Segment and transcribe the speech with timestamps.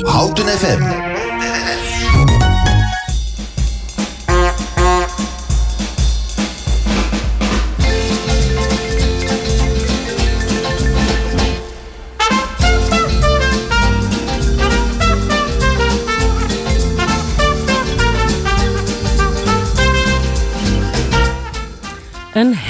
[0.00, 1.11] Houten FM.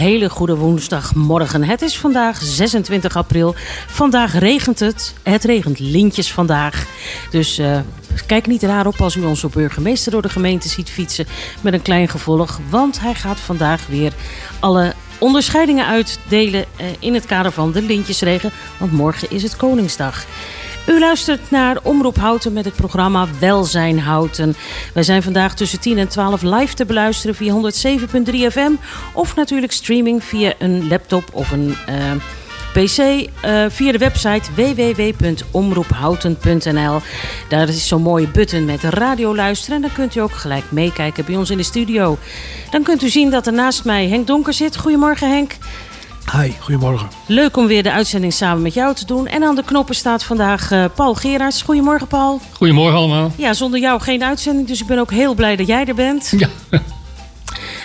[0.03, 1.65] Hele goede woensdagmorgen.
[1.65, 3.55] Het is vandaag 26 april.
[3.87, 5.15] Vandaag regent het.
[5.23, 6.87] Het regent lintjes vandaag.
[7.31, 7.79] Dus uh,
[8.27, 11.27] kijk niet raar op als u onze burgemeester door de gemeente ziet fietsen
[11.61, 12.61] met een klein gevolg.
[12.71, 14.13] Want hij gaat vandaag weer
[14.61, 18.51] alle onderscheidingen uitdelen uh, in het kader van de lintjesregen.
[18.79, 20.25] Want morgen is het Koningsdag.
[20.87, 24.55] U luistert naar Omroep Houten met het programma Welzijn Houten.
[24.95, 27.61] Wij zijn vandaag tussen 10 en 12 live te beluisteren via 107.3
[28.51, 28.73] FM.
[29.15, 32.13] Of natuurlijk streaming via een laptop of een uh,
[32.73, 32.99] PC.
[32.99, 33.27] Uh,
[33.69, 37.01] via de website www.omroephouten.nl.
[37.49, 39.77] Daar is zo'n mooie button met radio luisteren.
[39.77, 42.19] En dan kunt u ook gelijk meekijken bij ons in de studio.
[42.71, 44.77] Dan kunt u zien dat er naast mij Henk Donker zit.
[44.77, 45.53] Goedemorgen Henk.
[46.31, 47.09] Hi, goedemorgen.
[47.27, 49.27] Leuk om weer de uitzending samen met jou te doen.
[49.27, 51.63] En aan de knoppen staat vandaag uh, Paul Gerards.
[51.63, 52.41] Goedemorgen, Paul.
[52.53, 53.33] Goedemorgen allemaal.
[53.37, 56.33] Ja, zonder jou geen uitzending, dus ik ben ook heel blij dat jij er bent.
[56.37, 56.49] Ja.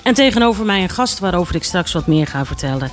[0.04, 2.92] En tegenover mij een gast waarover ik straks wat meer ga vertellen.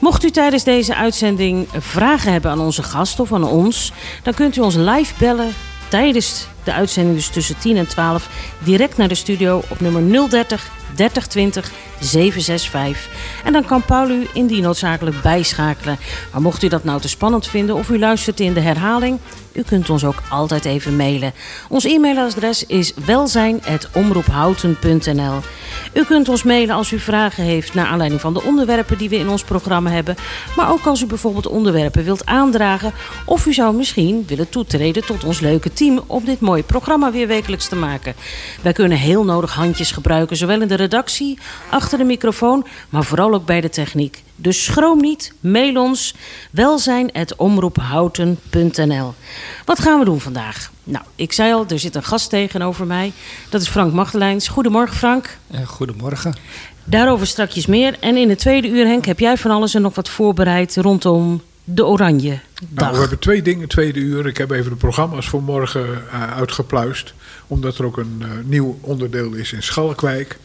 [0.00, 4.56] Mocht u tijdens deze uitzending vragen hebben aan onze gast of aan ons, dan kunt
[4.56, 5.52] u ons live bellen
[5.88, 10.70] tijdens de uitzending, dus tussen 10 en 12, direct naar de studio op nummer 030
[10.94, 11.70] 3020
[12.02, 13.08] 765.
[13.44, 15.98] En dan kan Paul u indien noodzakelijk bijschakelen.
[16.32, 19.18] Maar mocht u dat nou te spannend vinden of u luistert in de herhaling,
[19.52, 21.32] u kunt ons ook altijd even mailen.
[21.68, 25.40] Ons e-mailadres is welzijn.omroephouten.nl
[25.92, 29.16] U kunt ons mailen als u vragen heeft naar aanleiding van de onderwerpen die we
[29.16, 30.16] in ons programma hebben.
[30.56, 32.92] Maar ook als u bijvoorbeeld onderwerpen wilt aandragen.
[33.26, 37.26] Of u zou misschien willen toetreden tot ons leuke team om dit mooie programma weer
[37.26, 38.14] wekelijks te maken.
[38.62, 41.38] Wij kunnen heel nodig handjes gebruiken, zowel in de redactie,
[41.70, 44.22] achter de microfoon, maar vooral ook bij de techniek.
[44.36, 46.14] Dus schroom niet, mail ons
[46.50, 49.14] welzijn.omroephouten.nl
[49.64, 50.70] Wat gaan we doen vandaag?
[50.84, 53.12] Nou, ik zei al, er zit een gast tegenover mij.
[53.48, 54.48] Dat is Frank Magdelijns.
[54.48, 55.38] Goedemorgen Frank.
[55.66, 56.34] Goedemorgen.
[56.84, 57.96] Daarover strakjes meer.
[58.00, 61.42] En in het tweede uur, Henk, heb jij van alles en nog wat voorbereid rondom
[61.64, 62.38] de Oranje
[62.68, 62.84] Dag.
[62.84, 64.26] Nou, we hebben twee dingen tweede uur.
[64.26, 67.14] Ik heb even de programma's voor morgen uh, uitgepluist.
[67.46, 70.38] Omdat er ook een uh, nieuw onderdeel is in Schalkwijk.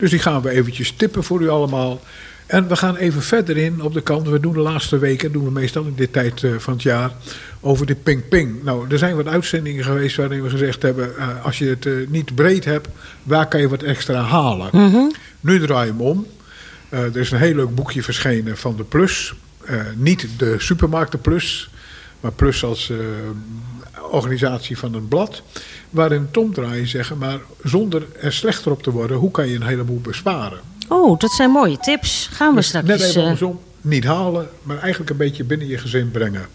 [0.00, 2.00] Dus die gaan we eventjes tippen voor u allemaal.
[2.46, 4.28] En we gaan even verder in op de kant.
[4.28, 7.10] We doen de laatste weken, doen we meestal in dit tijd uh, van het jaar,
[7.60, 8.62] over de ping-ping.
[8.62, 12.08] Nou, er zijn wat uitzendingen geweest waarin we gezegd hebben: uh, als je het uh,
[12.08, 12.88] niet breed hebt,
[13.22, 14.68] waar kan je wat extra halen?
[14.72, 15.12] Mm -hmm.
[15.40, 16.26] Nu draai je hem om.
[16.88, 19.34] er is een heel leuk boekje verschenen van de Plus.
[19.96, 21.70] niet de Supermarkten Plus,
[22.20, 22.92] maar Plus als
[24.10, 25.42] organisatie van een blad.
[25.90, 29.66] Waarin Tom draaien zeggen: maar zonder er slechter op te worden, hoe kan je een
[29.66, 30.60] heleboel besparen?
[30.88, 32.28] Oh, dat zijn mooie tips.
[32.32, 32.86] Gaan we dus straks...
[32.86, 33.60] Net even andersom.
[33.80, 36.46] Niet halen, maar eigenlijk een beetje binnen je gezin brengen.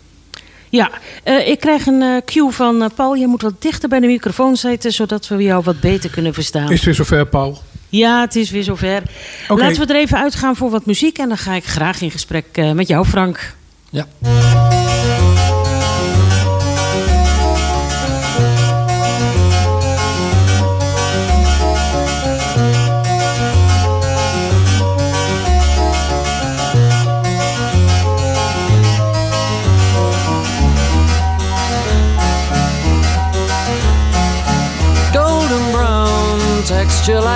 [0.70, 0.92] Ja,
[1.26, 3.16] uh, ik krijg een uh, cue van uh, Paul.
[3.16, 6.72] Je moet wat dichter bij de microfoon zitten, zodat we jou wat beter kunnen verstaan.
[6.72, 7.62] Is het weer zover, Paul?
[7.90, 9.04] Ja, het is weer zover.
[9.48, 9.68] Okay.
[9.68, 11.18] Laten we er even uitgaan voor wat muziek.
[11.18, 13.56] En dan ga ik graag in gesprek met jou, Frank.
[13.90, 14.08] Ja.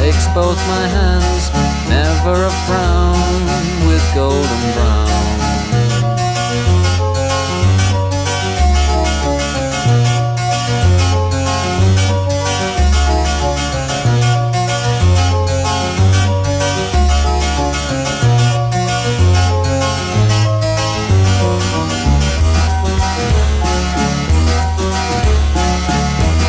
[0.00, 1.50] takes both my hands
[1.86, 3.42] never a frown
[3.86, 5.08] with golden brown.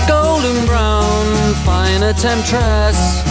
[0.07, 3.30] Golden brown fine temptress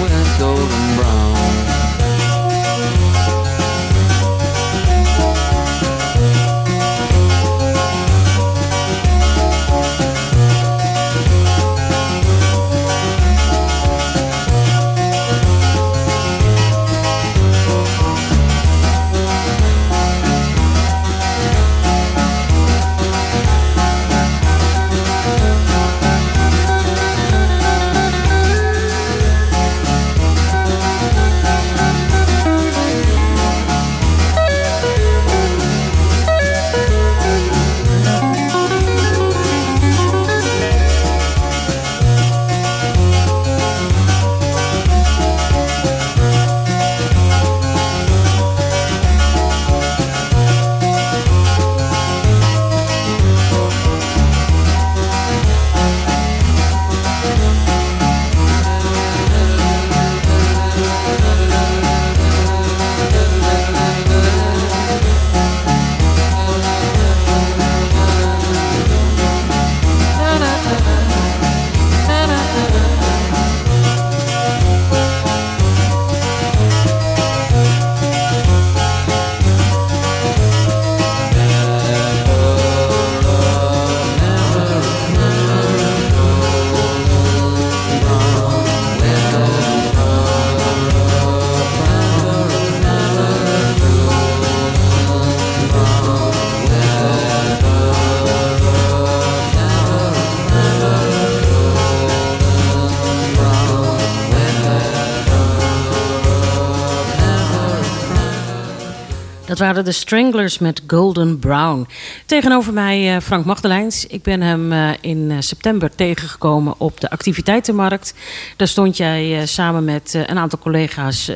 [109.61, 111.87] waren de Stranglers met Golden Brown.
[112.25, 114.07] Tegenover mij uh, Frank Magdelijns.
[114.07, 118.13] Ik ben hem uh, in uh, september tegengekomen op de activiteitenmarkt.
[118.55, 121.31] Daar stond jij samen met een aantal collega's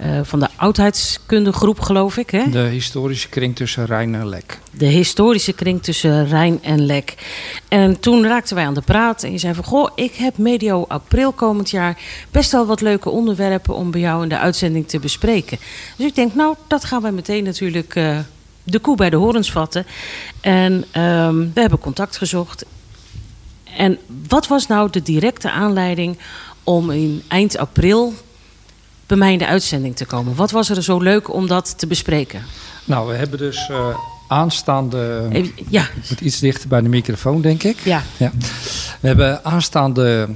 [0.00, 2.30] uh, van de oudheidskundegroep, geloof ik.
[2.30, 2.50] Hè?
[2.50, 4.58] De historische kring tussen Rijn en Lek.
[4.70, 7.14] De historische kring tussen Rijn en Lek.
[7.68, 9.64] En toen raakten wij aan de praat en je zei van...
[9.64, 11.98] goh, ik heb medio april komend jaar
[12.30, 13.74] best wel wat leuke onderwerpen...
[13.74, 15.58] om bij jou in de uitzending te bespreken.
[15.96, 18.18] Dus ik denk, nou, dat gaan wij meteen natuurlijk uh,
[18.62, 19.86] de koe bij de horens vatten.
[20.40, 20.72] En
[21.02, 22.64] um, we hebben contact gezocht.
[23.76, 23.98] En
[24.28, 26.18] wat was nou de directe aanleiding
[26.64, 28.14] om in eind april
[29.08, 30.34] bij mij in de uitzending te komen.
[30.34, 32.42] Wat was er zo leuk om dat te bespreken?
[32.84, 33.96] Nou, we hebben dus uh,
[34.28, 35.28] aanstaande.
[35.30, 35.88] Even, ja.
[36.08, 37.78] Moet iets dichter bij de microfoon, denk ik.
[37.84, 38.02] Ja.
[38.16, 38.32] ja.
[39.00, 40.28] We hebben aanstaande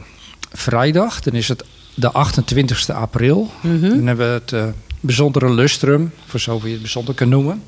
[0.52, 1.64] vrijdag, dan is het
[1.94, 3.50] de 28e april.
[3.60, 3.88] Mm -hmm.
[3.88, 4.64] Dan hebben we het uh,
[5.00, 7.62] bijzondere lustrum, voor zover je het bijzonder kan noemen.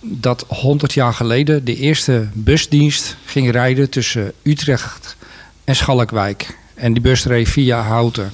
[0.00, 5.16] Dat 100 jaar geleden de eerste busdienst ging rijden tussen Utrecht
[5.64, 6.58] en Schalkwijk.
[6.74, 8.32] En die bus reed via Houten.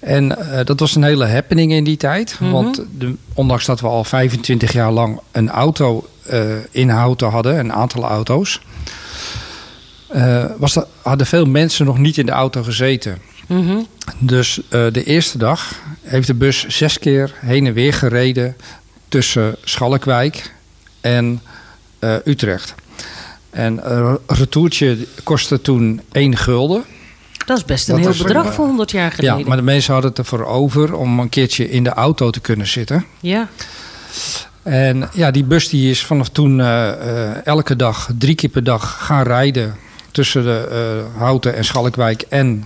[0.00, 2.36] En uh, dat was een hele happening in die tijd.
[2.40, 2.50] Mhm.
[2.50, 7.58] Want de, ondanks dat we al 25 jaar lang een auto uh, in Houten hadden,
[7.58, 8.60] een aantal auto's,
[10.14, 13.18] uh, was dat, hadden veel mensen nog niet in de auto gezeten.
[13.46, 13.86] Mm -hmm.
[14.18, 18.56] Dus de eerste dag heeft de bus zes keer heen en weer gereden
[19.08, 20.54] tussen Schalkwijk
[21.00, 21.42] en
[22.24, 22.74] Utrecht.
[23.50, 26.84] En een retourtje kostte toen 1 gulden.
[27.50, 29.38] Dat is best een dat heel bedrag een, voor 100 jaar geleden.
[29.38, 32.40] Ja, maar de mensen hadden het ervoor over om een keertje in de auto te
[32.40, 33.04] kunnen zitten.
[33.20, 33.48] Ja.
[34.62, 38.64] En ja, die bus die is vanaf toen uh, uh, elke dag, drie keer per
[38.64, 39.76] dag gaan rijden
[40.10, 40.68] tussen de
[41.14, 42.64] uh, Houten en Schalkwijk en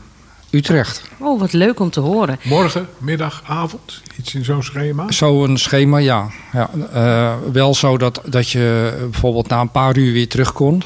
[0.50, 1.02] Utrecht.
[1.18, 2.38] Oh, wat leuk om te horen.
[2.42, 5.10] Morgen, middag, avond, iets in zo'n schema?
[5.12, 6.30] Zo'n schema, ja.
[6.52, 6.70] ja
[7.52, 10.82] wel zo dat, dat je bijvoorbeeld na een paar uur weer terug kon.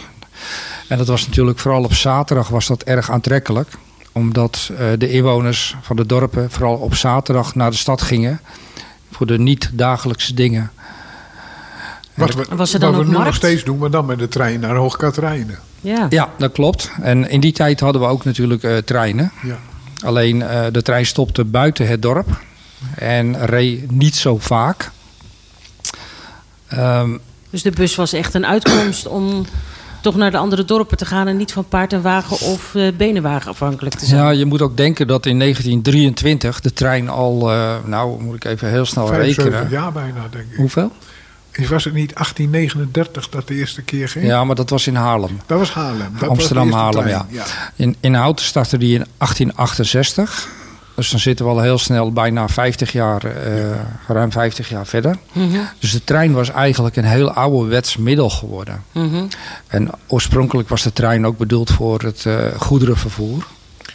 [0.89, 3.69] En dat was natuurlijk vooral op zaterdag was dat erg aantrekkelijk.
[4.19, 8.41] Omdat uh, de inwoners van de dorpen vooral op zaterdag naar de stad gingen.
[9.11, 10.71] Voor de niet-dagelijkse dingen.
[12.15, 13.27] Wat we, was er dan wat we ook nu markt?
[13.27, 15.59] nog steeds doen, maar dan met de trein naar Hoogkaterijnen.
[15.81, 16.07] Ja.
[16.11, 16.91] Ja, dat klopt.
[17.03, 19.33] En in die tijd hadden we ook natuurlijk uh, treinen.
[19.43, 19.59] Ja.
[20.05, 22.41] Alleen uh, de trein stopte buiten het dorp.
[22.95, 24.91] En reed niet zo vaak.
[26.75, 27.21] Um,
[27.51, 29.47] dus de bus was echt een uitkomst om
[30.09, 32.93] toch naar de andere dorpen te gaan en niet van paard en wagen of uh,
[32.97, 34.21] benenwagen afhankelijk te zijn.
[34.21, 38.45] Ja, je moet ook denken dat in 1923 de trein al, uh, nou moet ik
[38.45, 39.71] even heel snel 75 rekenen.
[39.71, 40.57] jaar bijna, denk ik.
[40.57, 40.93] Hoeveel?
[41.69, 44.25] Was het niet 1839 dat de eerste keer ging?
[44.25, 45.41] Ja, maar dat was in Haarlem.
[45.47, 46.17] Dat was Haarlem.
[46.19, 47.27] Dat Amsterdam-Haarlem, ja.
[47.31, 47.45] ja.
[47.77, 50.49] In, in Houten startte die in 1868.
[50.99, 53.33] Dus dan zitten we al heel snel bijna 50 jaar, uh,
[54.07, 55.17] ruim 50 jaar verder.
[55.33, 55.69] Mm -hmm.
[55.79, 58.83] Dus de trein was eigenlijk een heel ouderwets middel geworden.
[58.93, 59.29] Mm -hmm.
[59.67, 63.47] En oorspronkelijk was de trein ook bedoeld voor het uh, goederenvervoer.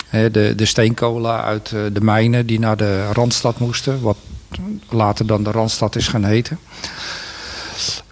[0.07, 4.01] He, de, de steenkolen uit uh, de mijnen die naar de Randstad moesten.
[4.01, 4.17] Wat
[4.89, 6.59] later dan de Randstad is gaan heten.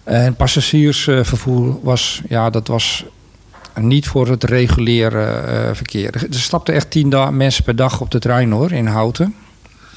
[0.04, 3.04] En passagiersvervoer was, ja, dat was
[3.80, 6.14] niet voor het reguliere uh, verkeer.
[6.14, 9.34] Er stapten echt tien mensen per dag op de trein hoor, in Houten.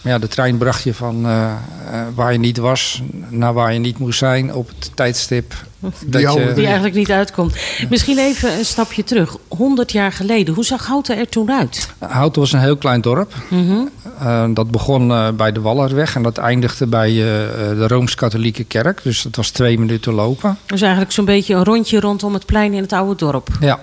[0.05, 3.79] Ja, de trein bracht je van uh, uh, waar je niet was naar waar je
[3.79, 5.53] niet moest zijn op het tijdstip.
[5.79, 7.55] Dat die, je, die eigenlijk niet uitkomt.
[7.89, 9.37] Misschien even een stapje terug.
[9.47, 11.89] 100 jaar geleden, hoe zag Houten er toen uit?
[11.99, 13.33] Houten was een heel klein dorp.
[13.49, 13.89] Mm -hmm.
[14.21, 19.03] uh, dat begon bij de Wallerweg en dat eindigde bij de Rooms-Katholieke Kerk.
[19.03, 20.57] Dus dat was twee minuten lopen.
[20.65, 23.47] Dus eigenlijk zo'n beetje een rondje rondom het plein in het oude dorp.
[23.59, 23.79] Ja.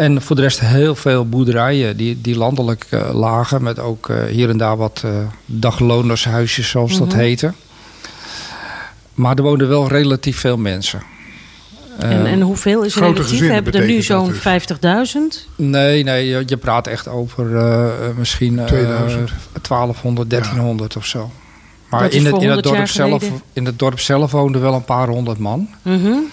[0.00, 3.62] En voor de rest heel veel boerderijen die, die landelijk uh, lagen.
[3.62, 5.12] Met ook uh, hier en daar wat uh,
[5.46, 7.08] daglonershuisjes, zoals mm -hmm.
[7.08, 7.52] dat heette.
[9.14, 11.02] Maar er woonden wel relatief veel mensen.
[11.98, 13.40] En, en hoeveel is relatief?
[13.40, 15.14] We hebben er nu zo'n dus.
[15.44, 15.50] 50.000?
[15.56, 19.30] Nee, nee, je, je, praat echt over uh, misschien 2000.
[19.68, 21.00] 1200, 1300 ja.
[21.00, 21.30] of zo.
[21.90, 25.08] Maar in het, in, het dorp zelf, in het dorp zelf woonden wel een paar
[25.08, 25.68] honderd man.
[25.82, 26.30] Mm -hmm.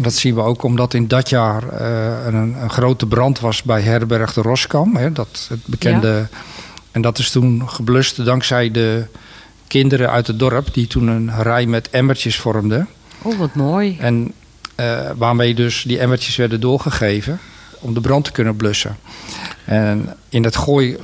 [0.00, 3.80] Dat zien we ook omdat in dat jaar uh, een, een, grote brand was bij
[3.80, 4.96] Herberg de Roskam.
[4.96, 6.08] Hè, dat het bekende.
[6.08, 6.38] Ja.
[6.90, 9.04] En dat is toen geblust dankzij de
[9.66, 12.88] kinderen uit het dorp, die toen een rij met emmertjes vormden.
[13.22, 13.96] Oh, wat mooi.
[14.00, 14.32] En
[14.76, 17.40] uh, waarmee dus die emmertjes werden doorgegeven
[17.78, 18.96] om de brand te kunnen blussen.
[19.64, 20.96] En in het gooi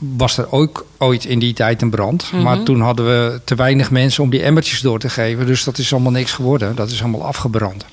[0.00, 2.32] was er ook ooit in die tijd een brand.
[2.32, 2.42] Mhm.
[2.42, 5.46] Maar toen hadden we te weinig mensen om die emmertjes door te geven.
[5.46, 6.76] Dus dat is allemaal niks geworden.
[6.76, 7.84] Dat is allemaal afgebrand.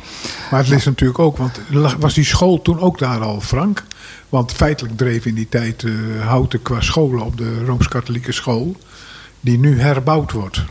[0.51, 1.59] Maar het is natuurlijk ook, want
[1.99, 3.83] was die school toen ook daar al, Frank?
[4.29, 8.75] Want feitelijk dreef in die tijd uh, Houten qua scholen op de Rooms-Katholieke school,
[9.39, 10.63] die nu herbouwd wordt.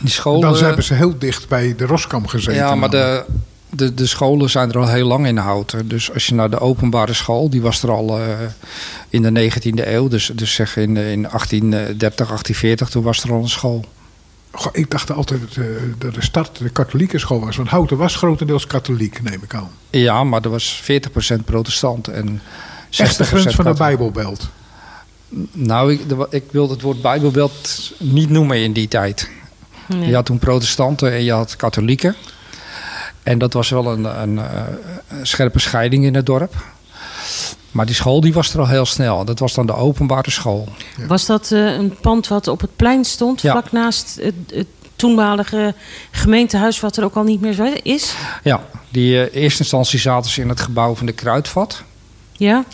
[0.00, 2.54] Die scholen, Dan hebben ze heel dicht bij de Roskam gezeten.
[2.54, 3.24] ja, maar de,
[3.70, 5.88] de, de scholen zijn er al heel lang in Houten.
[5.88, 8.26] Dus als je naar de openbare school, die was er al eh,
[9.08, 10.08] in de 19e eeuw.
[10.08, 13.84] Dus, dus zeg in, in 1830, 1840, toen was er al een school.
[14.50, 15.64] Goh, ik dacht altijd eh,
[15.98, 17.56] dat de start de katholieke school was.
[17.56, 19.70] Want Houten was grotendeels katholiek, neem ik aan.
[19.90, 23.72] Ja, maar er was 40% protestant en 60% Echt de grens van de.
[23.72, 24.48] Bijbelbelt.
[25.52, 29.30] Nou, ik, de- ik wil het woord Bijbelbelt niet noemen in die tijd.
[29.88, 30.08] Nee.
[30.08, 32.14] Je had toen protestanten en je had katholieken.
[33.24, 34.44] En dat was wel een, een, eh,
[35.08, 36.54] een scherpe scheiding in het dorp.
[37.70, 39.24] Maar die school die was er al heel snel.
[39.24, 40.68] Dat was dan de openbare school.
[41.06, 43.50] Was dat eh, een pand wat op het plein stond, Ja.
[43.50, 44.66] vlak naast het, het
[44.96, 45.74] toenmalige
[46.10, 48.14] gemeentehuis, wat er ook al niet meer is?
[48.42, 51.82] Ja, die eh, eerste instantie zaten ze in het gebouw van de Kruidvat.
[52.32, 52.64] Ja?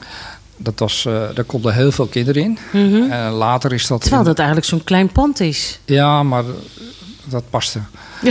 [0.56, 1.02] Dat was,
[1.34, 2.58] daar konden heel veel kinderen in.
[2.72, 3.12] Mhm.
[3.32, 4.00] Later is dat...
[4.00, 5.78] Terwijl in- dat eigenlijk zo'n klein pand is.
[5.84, 6.44] Ja, maar
[7.30, 7.78] dat paste.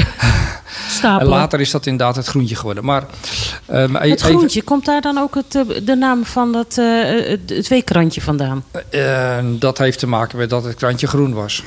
[0.90, 1.34] Stapelen.
[1.34, 2.86] En later is dat inderdaad het groentje geworden.
[2.86, 3.04] Maar,
[3.66, 6.78] ehm, e- het even- groentje, komt daar dan ook het, eh, de naam van dat,
[6.78, 8.64] eh, het, weekrandje vandaan?
[8.90, 11.64] Eh, dat heeft te maken met dat het krantje groen was.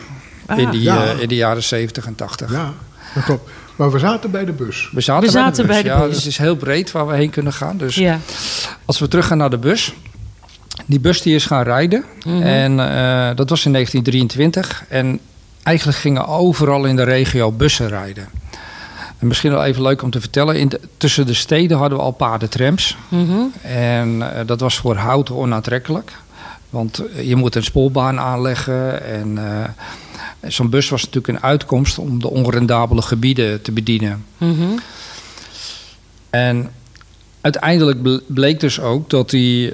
[0.47, 0.59] Ah.
[0.59, 1.05] in, die, Ja.
[1.05, 2.53] eh, in de jaren 70 en 80.
[2.53, 2.73] Ja,
[3.15, 3.51] dat klopt.
[3.77, 4.89] Maar we zaten bij de bus.
[4.93, 6.09] We zaten, We zaten bij de ja, bus.
[6.09, 7.77] dus het is heel breed waar we heen kunnen gaan.
[7.77, 8.19] Dus Ja.
[8.85, 9.93] als we teruggaan naar de bus.
[10.87, 12.05] Die bus die is gaan rijden.
[12.27, 12.43] Mhm.
[12.43, 14.85] En eh, dat was in 1923.
[14.89, 15.21] En
[15.63, 18.29] eigenlijk gingen overal in de regio bussen rijden.
[19.19, 20.57] En misschien wel even leuk om te vertellen.
[20.59, 22.97] In de- tussen de steden hadden we al paardentrams.
[23.09, 23.41] Mhm.
[23.63, 26.13] En eh, dat was voor houten onaantrekkelijk.
[26.71, 29.05] Want eh, je moet een spoorbaan aanleggen.
[29.05, 34.25] En eh, zo'n bus was natuurlijk een uitkomst om de onrendabele gebieden te bedienen.
[34.39, 34.63] Mhm.
[36.31, 36.71] En
[37.41, 39.73] uiteindelijk ble- bleek dus ook dat die,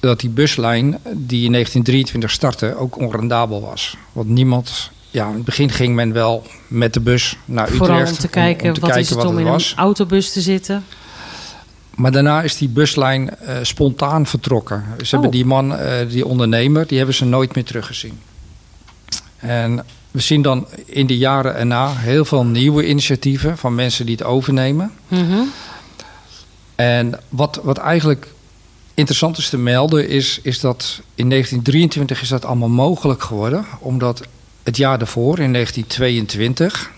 [0.00, 3.96] dat die buslijn die in 1923 startte ook onrendabel was.
[4.12, 4.90] Want niemand...
[5.16, 7.84] Ja, in het begin ging men wel met de bus naar Utrecht.
[7.84, 9.70] Vooral om te kijken, te wat kijken is het wat om in was.
[9.70, 10.84] een autobus te zitten.
[11.94, 14.84] Maar daarna is die buslijn eh, spontaan vertrokken.
[14.98, 15.34] Ze hebben Oh.
[15.34, 18.18] die man, eh, die ondernemer, die hebben ze nooit meer teruggezien.
[19.36, 24.14] En we zien dan in de jaren erna heel veel nieuwe initiatieven van mensen die
[24.14, 24.92] het overnemen.
[25.08, 25.38] Mhm.
[26.74, 28.32] En wat, wat eigenlijk
[28.94, 33.64] interessant is te melden is, is dat in 1923 is dat allemaal mogelijk geworden.
[33.78, 34.22] Omdat
[34.66, 36.90] het jaar daarvoor, in 1922,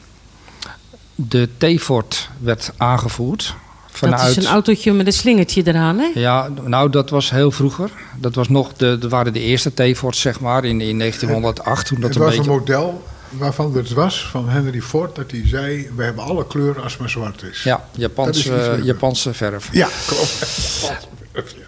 [1.14, 3.54] de T-Fort werd aangevoerd.
[3.90, 6.10] Vanuit, Dat is een autootje met een slingertje eraan, hè?
[6.14, 7.90] Ja, nou dat was heel vroeger.
[8.16, 11.86] Dat was nog de, dat waren de eerste T-Forts, zeg maar, in, in 1908.
[11.86, 12.50] Toen dat het een was beetje...
[12.50, 16.82] een model waarvan het was van Henry Ford dat hij zei: We hebben alle kleuren
[16.82, 17.62] als maar zwart is.
[17.62, 18.84] Ja, is Japanse, leuker.
[18.84, 19.68] Japanse verf.
[19.72, 21.58] Ja, klopt.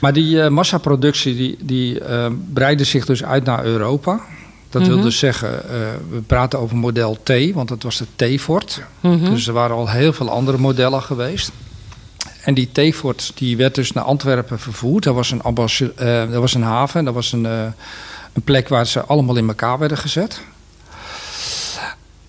[0.00, 4.20] Maar die eh, massaproductie die, die eh, breidde zich dus uit naar Europa.
[4.78, 5.04] Dat wil Mhm.
[5.04, 5.76] dus zeggen, eh,
[6.10, 8.80] we praten over model T, want dat was de T-Fort.
[9.00, 9.24] Mhm.
[9.30, 11.50] Dus er waren al heel veel andere modellen geweest.
[12.42, 15.04] En die T-Fort die werd dus naar Antwerpen vervoerd.
[15.04, 15.42] Dat was een,
[15.96, 17.62] eh, dat was een haven, dat was een, eh,
[18.32, 20.40] een plek waar ze allemaal in elkaar werden gezet.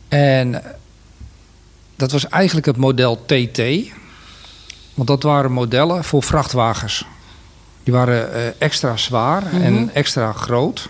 [0.07, 0.61] En
[1.95, 3.59] dat was eigenlijk het model TT.
[4.93, 7.05] Want dat waren modellen voor vrachtwagens.
[7.83, 9.61] Die waren extra zwaar Mhm.
[9.61, 10.89] en extra groot.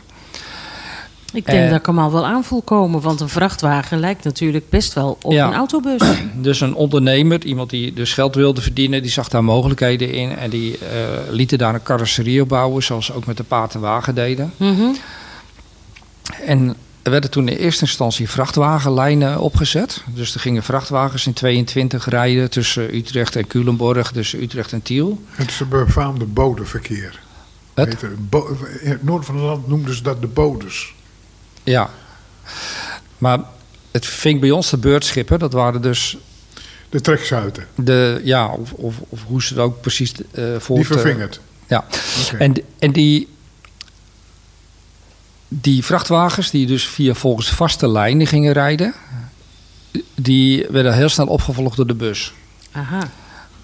[1.36, 1.70] Ik denk Eh.
[1.70, 5.18] dat ik hem al wel aan voel komen, want een vrachtwagen lijkt natuurlijk best wel
[5.22, 5.48] op Ja.
[5.48, 6.02] een autobus.
[6.36, 10.36] Dus een ondernemer, iemand die dus geld wilde verdienen, die zag daar mogelijkheden in.
[10.38, 10.88] En die eh
[11.30, 14.54] lieten daar een carrosserie op bouwen, zoals ze ook met de paard en wagen deden.
[14.58, 14.84] Mhm.
[16.46, 20.04] En er werden toen in eerste instantie vrachtwagenlijnen opgezet.
[20.14, 25.22] Dus er gingen vrachtwagens in 22 rijden tussen Utrecht en Culemborg, dus Utrecht en Tiel.
[25.30, 27.20] Het is een befaamde bodenverkeer.
[27.74, 27.88] Het?
[27.88, 28.30] Heet het.
[28.30, 30.95] Bo- in het noorden van het land noemden ze dat de bodes.
[31.66, 31.90] Ja.
[33.18, 33.40] Maar
[33.92, 35.40] het ving bij ons de beurtschippen.
[35.40, 36.18] Dat waren dus
[36.90, 37.68] De trekzuiten.
[37.76, 41.40] de, ja, of, of, of hoe ze het ook precies eh voor Die vervingerd.
[41.68, 41.86] Ja.
[42.38, 43.28] En, en die,
[45.48, 48.94] die vrachtwagens die dus via volgens vaste lijnen gingen rijden,
[50.16, 52.34] die werden heel snel opgevolgd door de bus.
[52.72, 53.10] Aha.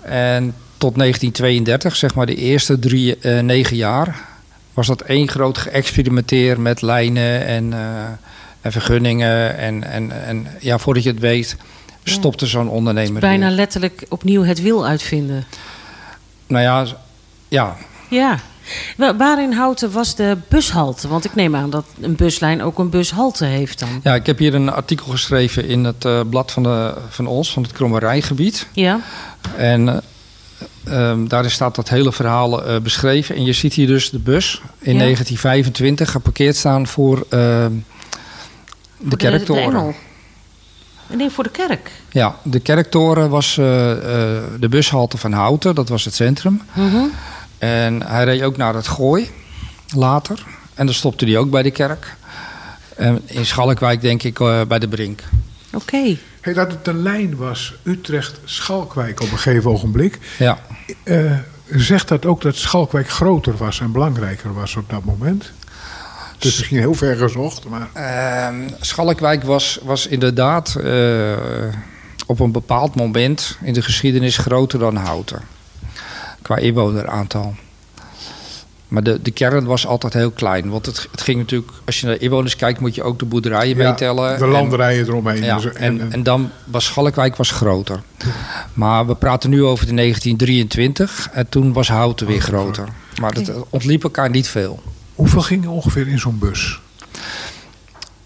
[0.01, 4.29] En tot 1932, zeg maar de eerste drie, eh, negen jaar,
[4.73, 7.79] was dat één groot geëxperimenteer met lijnen en, eh,
[8.61, 9.57] en vergunningen.
[9.57, 11.55] En, en, en ja, voordat je het weet,
[12.03, 13.21] stopte zo'n ondernemer.
[13.21, 13.55] Bijna weer.
[13.55, 15.45] letterlijk opnieuw het wiel uitvinden.
[16.47, 16.85] Nou ja,
[17.47, 17.75] ja,
[18.09, 18.39] Ja.
[18.97, 21.07] Wa- Waar in Houten was de bushalte?
[21.07, 23.89] Want ik neem aan dat een buslijn ook een bushalte heeft dan.
[24.03, 27.53] ja, ik heb hier een artikel geschreven in het eh, blad van, de, van ons,
[27.53, 28.67] van het Krommerijgebied.
[28.73, 28.99] Ja?
[29.57, 30.01] En
[30.83, 33.35] eh, ehm, daar staat dat hele verhaal eh, beschreven.
[33.35, 34.99] En je ziet hier dus de bus in Ja.
[34.99, 37.71] 1925 geparkeerd staan voor ehm,
[38.97, 39.63] de Voor kerktoren.
[39.63, 39.93] engel.
[41.07, 41.91] Nee, voor de kerk.
[42.11, 46.61] Ja, de kerktoren was eh, eh, de bushalte van Houten, dat was het centrum.
[46.73, 47.03] Mhm.
[47.57, 49.29] En hij reed ook naar het Gooi
[49.95, 50.43] later.
[50.73, 52.15] En dan stopte hij ook bij de kerk.
[52.95, 55.23] En in Schalkwijk denk ik eh, bij de Brink.
[55.73, 56.15] Oké.
[56.41, 60.19] Hey, dat het een lijn was, Utrecht-Schalkwijk op een gegeven ogenblik.
[60.39, 60.59] Ja,
[61.03, 61.37] Eh,
[61.69, 65.51] zegt dat ook dat Schalkwijk groter was en belangrijker was op dat moment?
[66.33, 67.87] Het is misschien heel ver gezocht, maar...
[67.93, 71.37] Ehm, Schalkwijk was, was inderdaad eh,
[72.25, 75.41] op een bepaald moment in de geschiedenis groter dan Houten.
[76.41, 77.55] Qua inwoneraantal.
[78.91, 80.69] Maar de, de kern was altijd heel klein.
[80.69, 83.77] Want het, het ging natuurlijk, als je naar inwoners kijkt, moet je ook de boerderijen
[83.77, 84.37] Ja, meetellen.
[84.37, 85.43] De En- landerijen eromheen.
[85.43, 88.01] Ja, Dus- en, en dan was Schalkwijk was groter.
[88.73, 92.87] Maar we praten nu over de 1923 en toen was Houten weer groter.
[93.21, 94.81] Maar het ontliep elkaar niet veel.
[95.15, 96.79] Hoeveel gingen ongeveer in zo'n bus?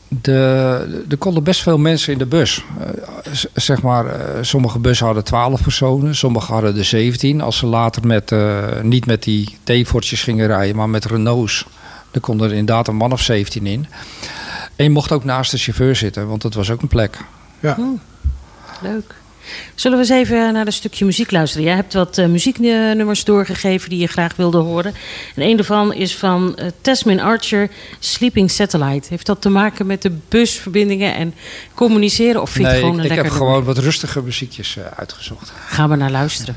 [0.08, 2.64] De, er konden best veel mensen in de bus.
[2.80, 7.42] Eh, zeg maar, eh, sommige bussen hadden 12 personen, sommige hadden er 17.
[7.42, 11.66] Als ze later met, eh, niet met die T-fortjes gingen rijden, maar met Renaults,
[12.12, 13.88] dan konden er inderdaad een man of 17 in.
[14.76, 17.18] En je mocht ook naast de chauffeur zitten, want dat was ook een plek.
[17.60, 17.78] Ja.
[18.82, 19.16] Leuk.
[19.76, 21.66] Zullen we eens even naar een stukje muziek luisteren?
[21.66, 24.94] Jij hebt wat eh, muzieknummers doorgegeven die je graag wilde horen.
[25.36, 29.08] En een daarvan is van Tasmin Archer, Sleeping Satellite.
[29.10, 31.34] Heeft dat te maken met de busverbindingen en
[31.74, 32.42] communiceren?
[32.42, 33.52] Of vind je het gewoon een ik lekker heb nummer?
[33.52, 35.54] gewoon wat rustige muziekjes eh, uitgezocht.
[35.68, 36.56] Gaan we naar luisteren.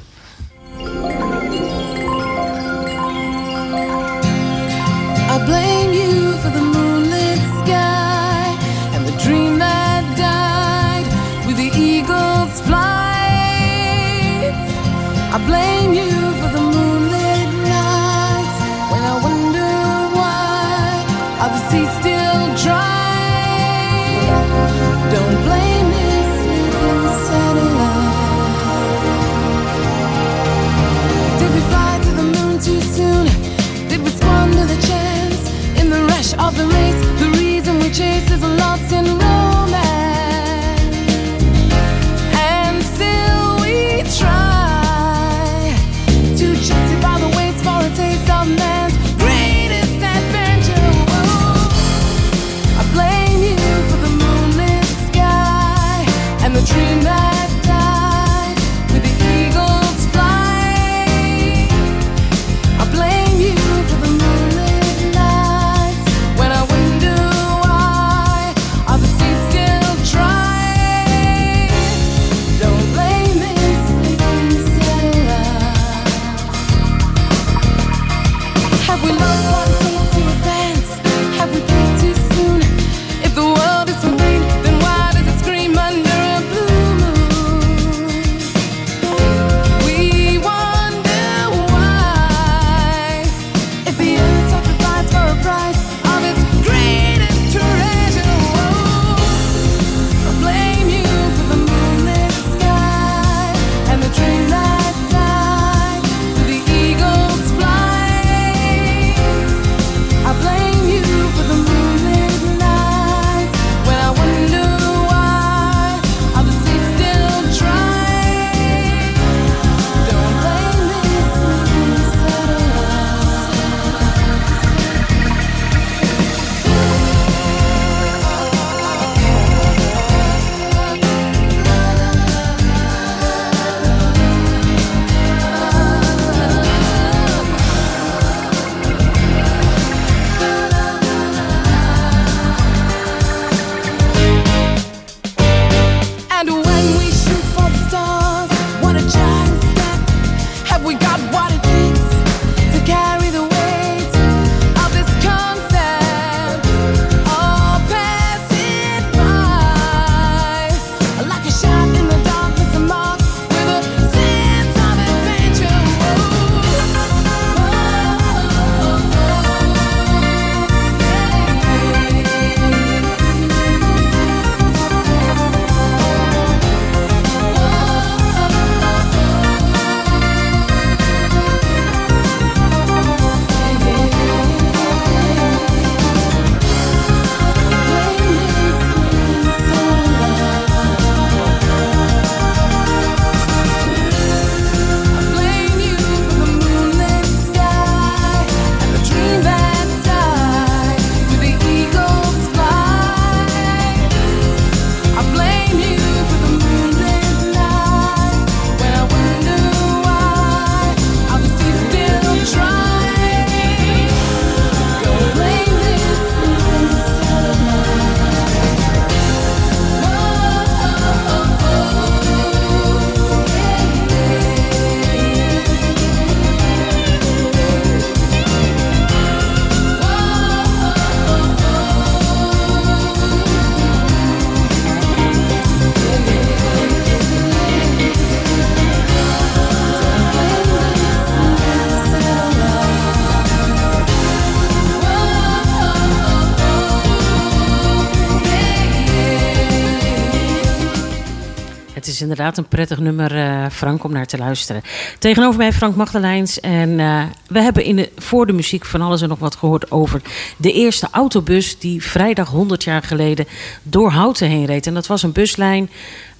[252.18, 254.82] Is inderdaad een prettig nummer, eh, Frank, om naar te luisteren.
[255.18, 256.60] Tegenover mij Frank Magdaleins.
[256.60, 259.90] En eh, we hebben in de, voor de muziek van alles en nog wat gehoord
[259.90, 260.22] over
[260.56, 263.46] de eerste autobus die vrijdag 100 jaar geleden
[263.82, 264.86] door Houten heen reed.
[264.86, 265.90] En dat was een buslijn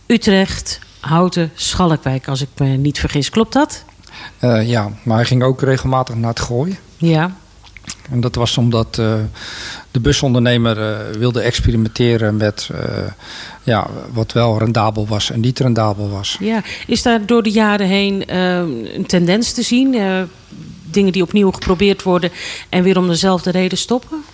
[0.06, 3.30] Utrecht, Houten, Schalkwijk, als ik me niet vergis.
[3.30, 3.84] Klopt dat?
[4.38, 6.78] Eh, ja, maar hij ging ook regelmatig naar het gooi.
[6.96, 7.36] Ja.
[8.10, 9.14] En dat was omdat eh,
[9.90, 12.80] de busondernemer eh, wilde experimenteren met eh,
[13.62, 16.36] ja, wat wel rendabel was en niet rendabel was.
[16.40, 16.62] ja.
[16.86, 18.58] Is daar door de jaren heen eh,
[18.94, 19.94] een tendens te zien?
[20.90, 22.30] Dingen die opnieuw geprobeerd worden
[22.68, 24.24] en weer om dezelfde reden stoppen?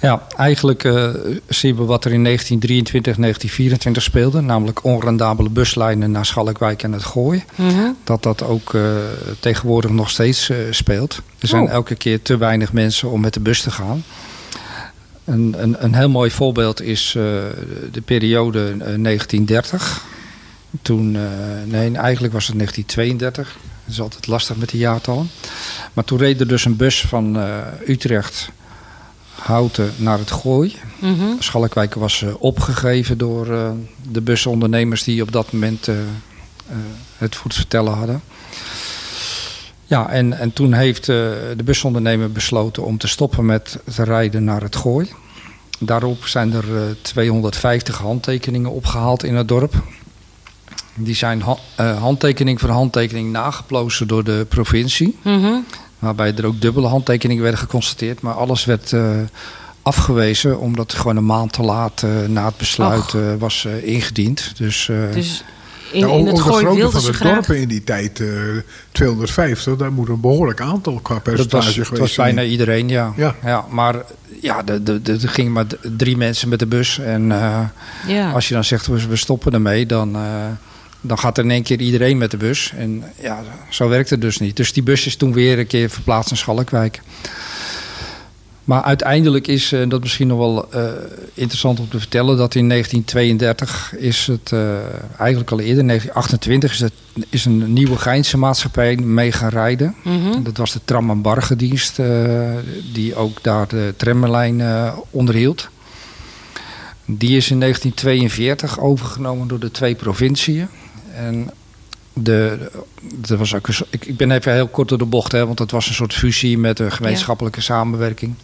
[0.00, 1.08] Ja, eigenlijk eh,
[1.48, 4.40] zien we wat er in 1923, 1924 speelde.
[4.40, 7.44] Namelijk onrendabele buslijnen naar Schalkwijk en het Gooi.
[7.54, 7.90] Mhm.
[8.04, 8.82] Dat dat ook eh,
[9.40, 11.22] tegenwoordig nog steeds eh, speelt.
[11.38, 11.70] Er zijn Oh.
[11.70, 14.04] elke keer te weinig mensen om met de bus te gaan.
[15.24, 17.10] Een, een, een heel mooi voorbeeld is
[17.92, 20.04] de periode eh, 1930.
[20.82, 21.10] Toen,
[21.64, 23.56] nee, eigenlijk was het 1932.
[23.90, 25.30] Dat is altijd lastig met die jaartallen.
[25.92, 28.50] Maar toen reed er dus een bus van eh, Utrecht,
[29.34, 30.76] Houten naar het Gooi.
[30.98, 31.26] Mhm.
[31.38, 33.70] Schalkwijk was eh, opgegeven door eh,
[34.10, 35.88] de busondernemers die op dat moment
[37.16, 38.22] het voor het vertellen hadden.
[39.86, 44.62] Ja, en, en toen heeft de busondernemer besloten om te stoppen met te rijden naar
[44.62, 45.10] het Gooi.
[45.82, 49.74] Daarop zijn er eh, 250 handtekeningen opgehaald in het dorp.
[51.04, 55.18] Die zijn ha- eh, handtekening voor handtekening nageplozen door de provincie.
[55.22, 55.52] Mhm.
[55.98, 58.20] Waarbij er ook dubbele handtekeningen werden geconstateerd.
[58.20, 59.10] Maar alles werd eh,
[59.82, 64.52] afgewezen omdat het gewoon een maand te laat eh, na het besluit eh, was ingediend.
[64.56, 65.44] Dus, eh, Dus
[65.92, 67.32] in, Ja, het de gooi grootte wilden van ze de graag...
[67.34, 68.26] dorpen in die tijd, eh
[68.92, 72.34] 250, daar moet een behoorlijk aantal qua dat percentage was, geweest het was zijn.
[72.34, 73.12] bijna iedereen, ja.
[73.44, 73.64] Ja.
[73.70, 73.96] maar
[74.40, 76.98] ja, de- de- de- er gingen maar drie mensen met de bus.
[76.98, 77.60] En eh,
[78.06, 78.30] Ja.
[78.32, 80.22] als je dan zegt, we stoppen ermee, dan, eh,
[81.00, 82.72] dan gaat er in één keer iedereen met de bus.
[82.76, 84.56] En ja, zo werkt het dus niet.
[84.56, 87.00] Dus die bus is toen weer een keer verplaatst naar Schalkwijk.
[88.70, 90.90] Maar uiteindelijk is, eh, dat misschien nog wel eh,
[91.34, 94.76] interessant om te vertellen, dat in 1932 is het, eh,
[95.18, 96.92] eigenlijk al eerder, in 1928 is, het,
[97.28, 99.94] is een nieuwe Geinse maatschappij mee gaan rijden.
[100.02, 100.42] Mhm.
[100.42, 102.06] Dat was de tram- en bargendienst, eh,
[102.92, 104.62] die ook daar de tramlijn
[105.10, 105.68] onderhield.
[107.04, 110.68] Die is in 1942 overgenomen door de twee provinciën.
[111.26, 111.50] En
[112.12, 112.70] de,
[113.02, 115.70] dat was ook ik, ik ben even heel kort door de bocht, hè, want het
[115.70, 118.34] was een soort fusie met een gemeenschappelijke samenwerking.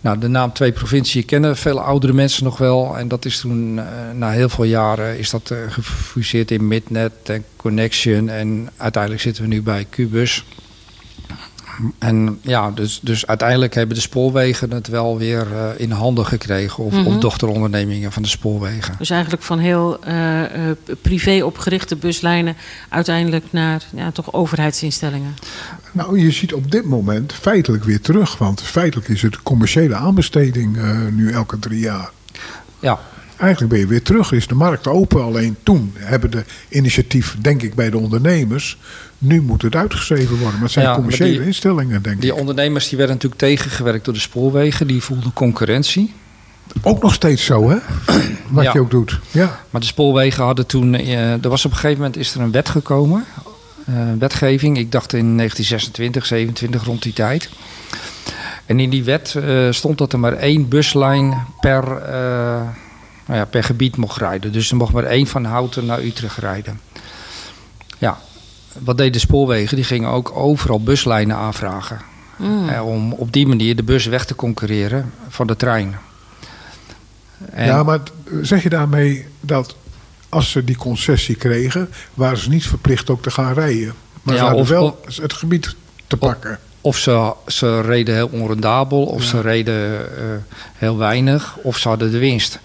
[0.00, 2.98] Nou, de naam Twee Provinciën kennen veel oudere mensen nog wel.
[2.98, 7.12] En dat is toen, eh, na heel veel jaren, is dat eh, gefuseerd in Midnet
[7.22, 8.28] en Connection.
[8.28, 10.44] En uiteindelijk zitten we nu bij Cubus.
[11.98, 16.84] En ja, dus, dus uiteindelijk hebben de spoorwegen het wel weer eh, in handen gekregen.
[16.84, 17.06] Of, Mhm.
[17.06, 18.94] of dochterondernemingen van de spoorwegen.
[18.98, 22.56] Dus eigenlijk van heel eh, eh, privé opgerichte buslijnen
[22.88, 25.34] uiteindelijk naar ja, toch overheidsinstellingen.
[25.92, 28.38] Nou, je ziet op dit moment feitelijk weer terug.
[28.38, 32.10] Want feitelijk is het commerciële aanbesteding eh, nu elke drie jaar.
[32.80, 32.98] Ja,
[33.36, 35.22] Eigenlijk ben je weer terug, is de markt open.
[35.22, 38.78] Alleen toen hebben de initiatief, denk ik, bij de ondernemers.
[39.22, 40.52] Nu moet het uitgeschreven worden.
[40.52, 42.38] Maar het zijn Ja, commerciële die- instellingen, denk die ik.
[42.38, 44.86] ondernemers die werden natuurlijk tegengewerkt door de spoorwegen.
[44.86, 46.14] Die voelden concurrentie.
[46.82, 47.76] Ook nog steeds zo, hè?
[48.48, 48.72] Wat Ja.
[48.72, 49.20] je ook doet.
[49.30, 49.60] Ja.
[49.70, 50.94] Maar de spoorwegen hadden toen.
[50.94, 53.24] eh, er was op een gegeven moment is er een wet gekomen.
[53.86, 54.78] eh, wetgeving.
[54.78, 57.50] Ik dacht in 1926, 27 rond die tijd.
[58.66, 61.82] En in die wet eh, stond dat er maar één buslijn per,
[63.26, 64.52] nou ja, per gebied mocht rijden.
[64.52, 66.80] Dus er mocht maar één van Houten naar Utrecht rijden.
[67.98, 68.18] Ja,
[68.78, 69.76] wat deden de spoorwegen?
[69.76, 72.00] Die gingen ook overal buslijnen aanvragen.
[72.36, 72.68] Mm.
[72.68, 75.96] Eh, om op die manier de bus weg te concurreren van de trein.
[77.52, 78.00] En- ja, maar
[78.42, 79.76] zeg je daarmee dat
[80.28, 83.94] als ze die concessie kregen, waren ze niet verplicht ook te gaan rijden.
[84.22, 85.74] Maar Ja, ze hadden of- wel het gebied
[86.06, 86.58] te pakken.
[86.80, 90.24] Of ze, ze reden heel onrendabel, of ze reden eh,
[90.74, 92.58] heel weinig, of ze hadden de winst.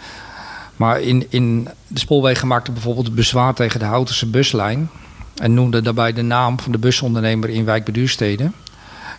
[0.75, 4.89] Maar in, in de spoorwegen maakten bijvoorbeeld bezwaar tegen de Houtense buslijn.
[5.35, 8.51] En noemden daarbij de naam van de busondernemer in Wijk bij Duurstede.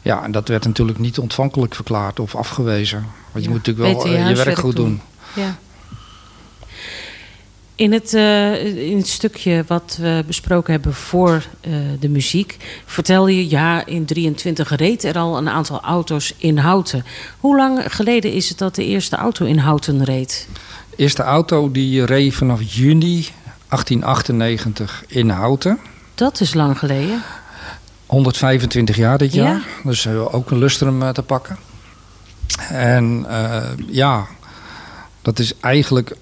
[0.03, 2.99] Ja, en dat werd natuurlijk niet ontvankelijk verklaard of afgewezen.
[3.33, 4.85] Want je Ja, moet natuurlijk wel je eh, je werk goed doen.
[4.85, 5.01] doen.
[5.45, 5.57] Ja.
[7.75, 13.37] In het, eh, in het stukje wat we besproken hebben voor eh, de muziek, vertelde
[13.37, 17.05] je ja, in 23 reed er al een aantal auto's in Houten.
[17.41, 20.49] Hoe lang geleden is het dat de eerste auto in Houten reed?
[20.91, 23.27] De eerste auto die reed vanaf juni
[23.69, 25.79] 1898 in Houten.
[26.17, 27.23] Dat is lang geleden.
[28.07, 29.55] 125 jaar dit jaar.
[29.55, 29.91] Ja.
[29.91, 31.57] Dus ook een lustrum eh, te pakken.
[32.69, 34.27] En eh, ja,
[35.23, 36.17] dat is eigenlijk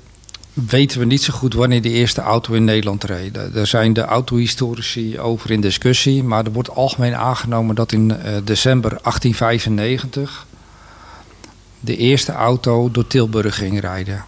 [0.52, 3.34] weten we niet zo goed wanneer de eerste auto in Nederland reed.
[3.52, 6.24] Daar zijn de autohistorici over in discussie.
[6.24, 10.46] Maar er wordt algemeen aangenomen dat in eh, december 1895
[11.80, 14.24] de eerste auto door Tilburg ging rijden.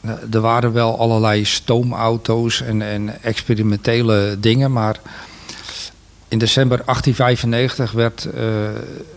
[0.00, 5.00] Eh, Er waren wel allerlei stoomauto's en, en experimentele dingen, maar
[6.28, 8.44] in december 1895 werd eh,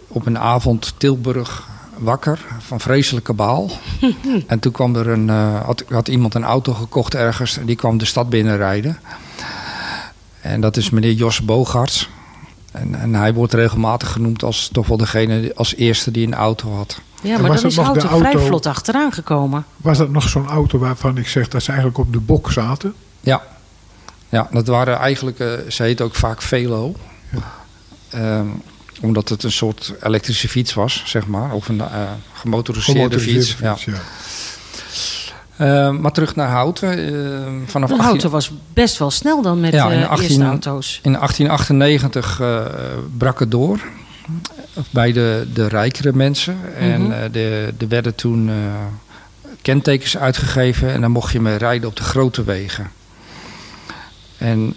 [0.08, 1.68] op een avond Tilburg
[1.98, 3.72] wakker van vreselijke baal.
[4.48, 7.76] en toen kwam er een, eh, had, had iemand een auto gekocht ergens en die
[7.76, 9.00] kwam de stad binnenrijden.
[10.42, 12.10] En dat is meneer Jos Bogarts.
[12.72, 16.76] En, en hij wordt regelmatig genoemd als toch wel degene als eerste die een auto
[16.76, 17.02] had.
[17.24, 19.66] Ja, maar was dan is de nog de auto vrij vlot achteraan gekomen.
[19.78, 22.94] Was dat nog zo'n auto waarvan ik zeg dat ze eigenlijk op de bok zaten?
[23.20, 23.42] Ja,
[24.30, 26.96] ja dat waren eigenlijk, eh, ze heet ook vaak Velo.
[28.10, 28.48] Ehm,
[29.02, 31.52] omdat het een soort elektrische fiets was, zeg maar.
[31.52, 31.88] Of een eh,
[32.34, 33.58] gemotoriseerde, Gemotoriseerde fiets.
[33.60, 33.76] Ja.
[33.76, 34.02] fiets, ja.
[35.58, 36.90] Ehm, maar terug naar Houten.
[36.90, 40.08] ehm, vanaf De 18 auto was best wel snel dan met Ja, de in de
[40.08, 41.00] 18 eerste auto's.
[41.04, 42.66] In 1898 eh,
[43.18, 43.80] brak het door
[44.90, 46.58] bij de, de rijkere mensen.
[46.78, 47.12] En Mhm.
[47.12, 48.56] eh, de, er werden toen eh,
[49.62, 52.92] kentekens uitgegeven en dan mocht je mee rijden op de grote wegen.
[54.38, 54.74] En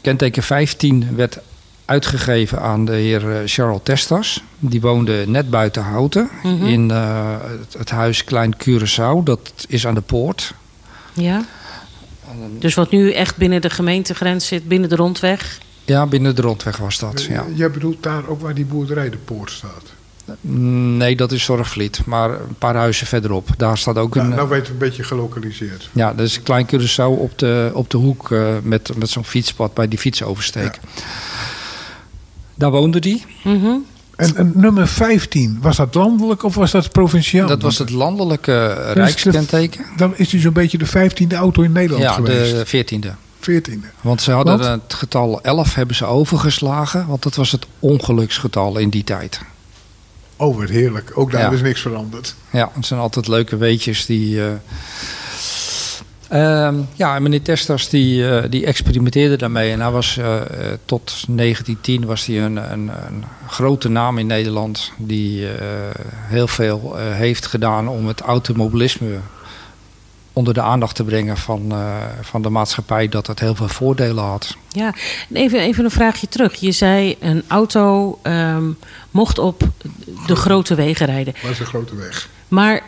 [0.00, 1.38] kenteken 15 werd
[1.84, 4.42] uitgegeven aan de heer eh, Charles Testas.
[4.58, 6.66] Die woonde net buiten Houten Mhm.
[6.66, 9.22] in het, het huis Klein Curaçao.
[9.24, 10.54] Dat is aan de poort.
[11.12, 11.44] Ja.
[12.58, 15.58] Dus wat nu echt binnen de gemeentegrens zit, binnen de rondweg.
[15.88, 17.22] Ja, binnen de rondweg was dat.
[17.22, 17.34] Ja.
[17.50, 19.82] Eh, Jij bedoelt daar ook waar die boerderij de poort staat?
[20.40, 22.00] Nee, dat is Zorgvliet.
[22.06, 23.48] Maar een paar huizen verderop.
[23.56, 24.34] Daar staat ook Nou, een...
[24.36, 25.88] nou weten we een beetje gelokaliseerd.
[25.92, 29.74] Ja, dat is klein Curaçao op de, op de hoek eh, met, met zo'n fietspad
[29.74, 30.78] bij die fietsoversteek.
[32.54, 33.24] Daar woonde die.
[33.44, 33.66] Mhm.
[34.16, 37.48] En, en nummer 15, was dat landelijk of was dat provinciaal?
[37.48, 39.84] Dat was het landelijke de- rijkskenteken.
[39.96, 42.54] Dan is die zo'n beetje de 15e auto in Nederland Ja, geweest.
[42.54, 43.14] de veertiende.
[43.40, 43.86] 14e.
[44.00, 44.82] Want ze hadden Want?
[44.82, 47.06] het getal 11 hebben ze overgeslagen.
[47.06, 49.40] Want dat was het ongeluksgetal in die tijd.
[50.36, 51.10] Oh, wat heerlijk.
[51.14, 51.50] Ook daar Ja.
[51.50, 52.34] is niks veranderd.
[52.52, 54.44] Ja, het zijn altijd leuke weetjes die.
[54.44, 54.50] eh,
[56.28, 59.72] Ehm, ja, en meneer Testas die, eh, die experimenteerde daarmee.
[59.72, 60.46] En hij was eh, eh,
[60.84, 64.92] tot 1910 was hij een, een, een grote naam in Nederland.
[64.96, 65.54] Die eh,
[66.06, 69.16] heel veel eh, heeft gedaan om het automobilisme
[70.38, 73.08] onder de aandacht te brengen van, eh, van de maatschappij.
[73.08, 74.56] Dat het heel veel voordelen had.
[74.68, 74.94] Ja,
[75.32, 76.54] even, even een vraagje terug.
[76.54, 78.64] Je zei een auto ehm,
[79.10, 79.62] mocht op
[80.26, 81.34] de grote wegen rijden.
[81.42, 82.28] Dat is een grote weg.
[82.48, 82.82] Maar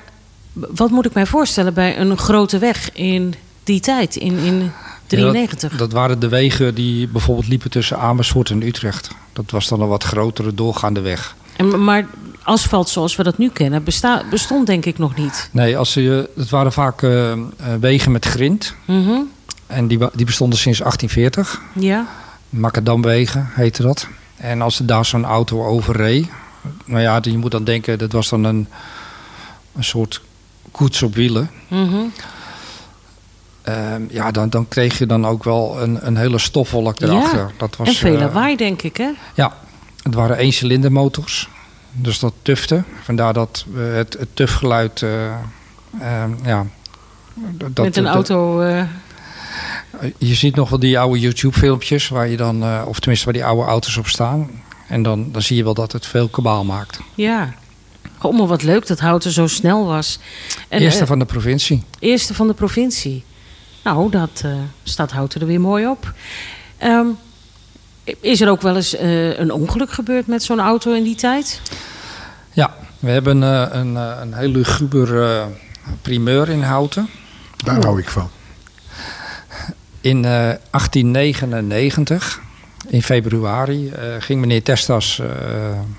[0.53, 3.35] wat moet ik mij voorstellen bij een grote weg in
[3.65, 4.73] die tijd, in, in
[5.07, 5.63] 93?
[5.63, 9.11] Ja, dat, dat waren de wegen die bijvoorbeeld liepen tussen Amersfoort en Utrecht.
[9.33, 11.37] Dat was dan een wat grotere doorgaande weg.
[11.57, 12.07] En, maar
[12.43, 15.49] asfalt zoals we dat nu kennen besta- bestond denk ik nog niet.
[15.53, 17.39] Nee, als je, het waren vaak eh, eh,
[17.81, 18.75] wegen met grind.
[18.85, 19.11] Mhm.
[19.67, 21.61] En die, die bestonden sinds 1840.
[21.73, 22.07] Ja,
[22.49, 24.07] Macadamwegen heette dat.
[24.37, 26.29] En als er daar zo'n auto over reed...
[26.85, 28.69] Nou ja, je moet dan denken, dat was dan een,
[29.77, 30.21] een soort
[30.71, 31.51] koets op wielen.
[31.69, 31.97] Mhm.
[33.63, 37.39] Ehm, ja, dan, dan kreeg je dan ook wel een, een hele stofwolk erachter.
[37.39, 39.11] Ja, Dat was, en veel eh, lawaai denk ik hè?
[39.35, 39.53] Ja,
[40.03, 41.49] het waren eencilindermotors.
[41.93, 42.83] Dus dat tufte.
[43.03, 45.03] Vandaar dat het, het tufgeluid...
[45.03, 45.25] eh,
[46.01, 46.67] ehm, ja,
[47.35, 48.61] dat, Met een dat- auto...
[48.61, 48.83] eh,
[50.19, 53.45] Je ziet nog wel die oude YouTube-filmpjes, waar je dan, eh, of tenminste waar die
[53.45, 54.51] oude auto's op staan.
[54.89, 57.01] En dan, dan zie je wel dat het veel kabaal maakt.
[57.15, 57.55] ja.
[58.19, 60.19] Goh, maar wat leuk dat Houten zo snel was.
[60.69, 61.85] En, Eerste van de provincie.
[61.99, 63.25] eerste van de provincie.
[63.85, 66.13] Nou, dat eh, staat Houten er weer mooi op.
[66.79, 67.07] Ehm,
[68.21, 71.61] is er ook wel eens eh, een ongeluk gebeurd met zo'n auto in die tijd?
[72.53, 75.45] Ja, we hebben eh, een, eh, een heel luguber eh,
[76.03, 77.09] primeur in Houten.
[77.65, 78.31] Daar hou ik van.
[80.01, 80.31] In eh,
[80.71, 82.41] 1899,
[82.89, 85.27] in februari, eh, ging meneer Testas eh,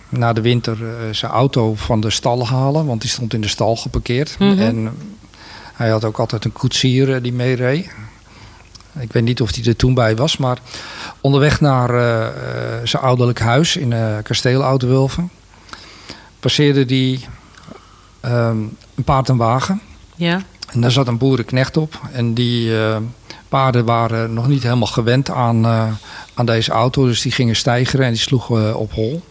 [0.10, 2.86] na de winter eh, zijn auto van de stal halen.
[2.86, 4.36] Want die stond in de stal geparkeerd.
[4.40, 4.60] Mhm.
[4.60, 4.98] En
[5.74, 7.90] hij had ook altijd een koetsier die meereed.
[9.00, 10.58] Ik weet niet of hij er toen bij was, maar
[11.22, 12.34] onderweg naar eh, eh,
[12.84, 15.30] zijn ouderlijk huis in eh kasteel Oud-Wulven
[16.40, 17.20] passeerde hij
[18.20, 18.58] ehm,
[18.96, 19.82] een paard en wagen.
[20.16, 20.42] Ja.
[20.72, 22.00] En daar zat een boerenknecht op.
[22.12, 22.72] En die
[23.50, 25.66] paarden waren nog niet helemaal gewend aan,
[26.34, 27.06] aan deze auto.
[27.06, 29.24] Dus die gingen stijgeren en die sloegen op hol.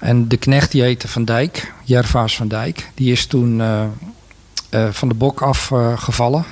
[0.00, 2.90] En de knecht die heette Van Dijk, Jervaas van Dijk.
[2.94, 3.62] Die is toen
[4.90, 6.44] van de bok afgevallen.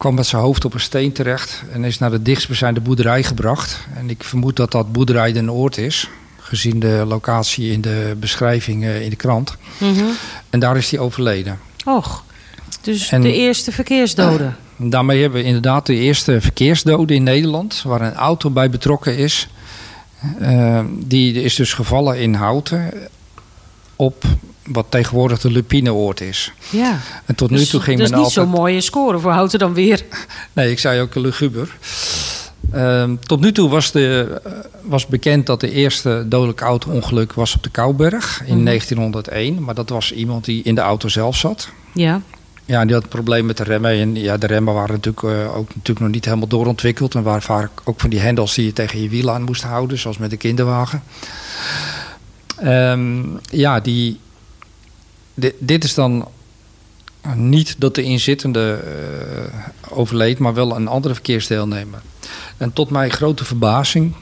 [0.00, 1.62] Kwam met zijn hoofd op een steen terecht.
[1.72, 3.86] En is naar de dichtstbijzijnde boerderij gebracht.
[3.96, 6.08] En ik vermoed dat dat boerderij Den Oord is.
[6.38, 9.56] Gezien de locatie in de beschrijving eh, in de krant.
[9.78, 10.04] Mhm.
[10.50, 11.58] En daar is hij overleden.
[11.84, 12.24] Och,
[12.80, 14.56] Dus En- de eerste verkeersdoden.
[14.76, 19.48] Daarmee hebben we inderdaad de eerste verkeersdoden in Nederland, waar een auto bij betrokken is.
[20.38, 22.92] Eh, die is dus gevallen in Houten
[23.96, 24.24] op
[24.72, 26.52] wat tegenwoordig de Lupineoord is.
[26.70, 26.98] Ja.
[27.26, 28.46] En tot nu Dus toe ging dat is men niet altijd...
[28.48, 30.04] zo'n mooie score voor Houten dan weer.
[30.52, 31.76] Nee, ik zei ook luguber.
[32.72, 34.50] Ehm, tot nu toe was, de, eh,
[34.82, 38.64] was bekend dat de eerste dodelijke auto-ongeluk was op de Kouberg in Mhm.
[38.64, 39.64] 1901.
[39.64, 41.68] Maar dat was iemand die in de auto zelf zat.
[41.94, 42.20] Ja.
[42.64, 43.90] Ja, die had een probleem met de remmen.
[43.90, 47.14] En ja, de remmen waren natuurlijk eh, ook natuurlijk nog niet helemaal doorontwikkeld.
[47.14, 49.98] En waren vaak ook van die hendels die je tegen je wiel aan moest houden,
[49.98, 51.02] zoals met een kinderwagen.
[52.56, 54.18] Ehm, ja, die,
[55.34, 56.28] di- dit is dan
[57.34, 62.00] niet dat de inzittende eh, overleed, maar wel een andere verkeersdeelnemer.
[62.56, 64.14] En tot mijn grote verbazing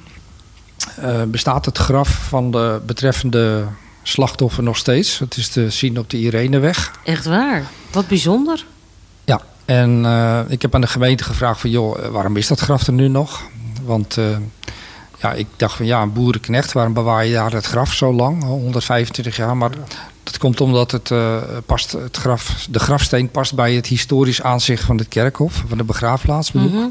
[0.97, 3.65] eh, bestaat het graf van de betreffende
[4.03, 5.19] slachtoffer nog steeds.
[5.19, 6.93] Het is te zien op de Ireneweg.
[7.05, 7.65] Echt waar.
[7.93, 8.67] Wat bijzonder.
[9.25, 11.71] Ja, en eh, ik heb aan de gemeente gevraagd van...
[11.71, 13.43] joh, waarom is dat graf er nu nog?
[13.83, 14.17] Want
[15.21, 16.73] ja, ik dacht van ja, een boerenknecht...
[16.73, 18.43] waarom bewaar je daar het graf zo lang?
[18.45, 19.71] Al 125 jaar, maar
[20.31, 21.37] dat komt omdat het, eh,
[21.67, 25.65] past, het graf, de grafsteen past bij het historisch aanzicht van het kerkhof...
[25.69, 26.75] van de begraafplaats bedoel ik.
[26.75, 26.89] Mhm.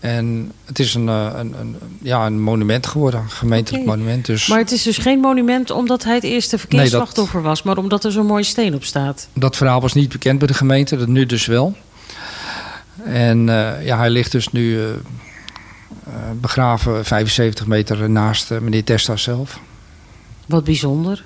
[0.00, 4.26] En het is een, eh, een, een, ja, een monument geworden, een gemeentelijk monument.
[4.26, 8.04] Dus Maar het is dus geen monument omdat hij het eerste verkeersslachtoffer was, maar omdat
[8.04, 9.28] er zo'n mooie steen op staat.
[9.32, 11.76] Dat verhaal was niet bekend bij de gemeente, dat nu dus wel.
[13.04, 14.80] En eh, ja, hij ligt dus nu
[16.40, 19.60] begraven 75 meter naast meneer Testa zelf.
[20.46, 21.24] Wat bijzonder.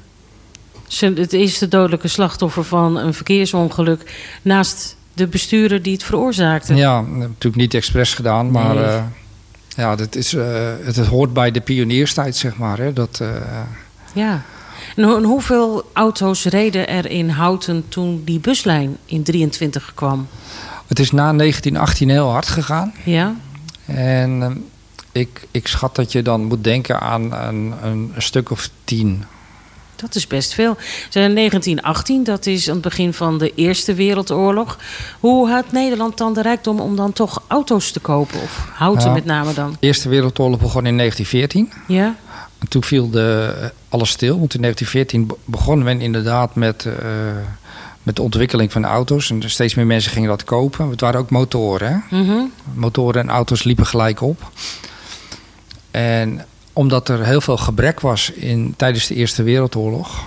[0.99, 6.74] Het eerste dodelijke slachtoffer van een verkeersongeluk naast de bestuurder die het veroorzaakte.
[6.74, 8.84] Ja, natuurlijk niet expres gedaan, maar Nee.
[8.84, 9.03] eh,
[9.76, 10.45] ja, dat is, eh,
[10.84, 12.78] het, het hoort bij de pionierstijd, zeg maar.
[12.78, 13.28] Hè, dat, eh,
[14.12, 14.43] Ja.
[14.97, 20.26] En, ho- en hoeveel auto's reden er in Houten toen die buslijn in 23 kwam?
[20.86, 22.93] het is na 1918 heel hard gegaan.
[23.05, 23.34] Ja?
[23.86, 28.70] En eh, ik, ik schat dat je dan moet denken aan een, een stuk of
[28.84, 29.24] tien.
[30.01, 30.76] Dat is best veel.
[31.09, 34.78] Ze- 1918, dat is aan het begin van de Eerste Wereldoorlog.
[35.20, 38.40] Hoe had Nederland dan de rijkdom om dan toch auto's te kopen?
[38.42, 39.70] Of houten met name dan?
[39.70, 41.72] De Eerste Wereldoorlog begon in 1914.
[41.96, 42.16] Ja?
[42.59, 43.55] En toen viel de,
[43.88, 46.94] alles stil, want in 1914 be- begon men inderdaad met, eh,
[48.03, 49.30] met de ontwikkeling van auto's.
[49.30, 50.90] En steeds meer mensen gingen dat kopen.
[50.90, 52.05] Het waren ook motoren.
[52.09, 52.16] Hè?
[52.18, 52.38] Mhm.
[52.74, 54.51] Motoren en auto's liepen gelijk op.
[55.90, 60.25] En omdat er heel veel gebrek was in, tijdens de Eerste Wereldoorlog,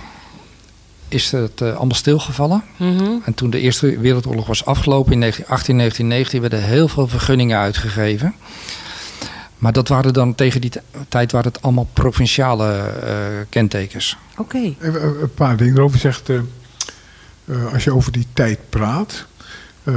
[1.08, 2.62] is het eh, allemaal stilgevallen.
[2.76, 3.04] Mhm.
[3.24, 8.34] En toen de Eerste Wereldoorlog was afgelopen in 1918, 1919, werden heel veel vergunningen uitgegeven.
[9.58, 13.14] Maar dat waren dan tegen die t- tijd waren het allemaal provinciale eh,
[13.48, 14.16] kentekens.
[14.38, 14.58] Oké.
[14.58, 15.94] Even een- paar dingen erover.
[15.96, 16.36] Je zegt, eh,
[17.44, 19.26] eh, als je over die tijd praat,
[19.82, 19.94] eh,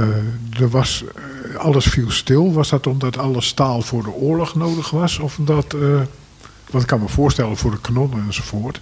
[0.60, 1.04] er was,
[1.52, 2.52] eh, alles viel stil.
[2.52, 5.18] Was dat omdat alle staal voor de oorlog nodig was?
[5.18, 6.00] Of omdat, eh,
[6.70, 8.80] wat ik kan me voorstellen, voor de kanonnen enzovoort.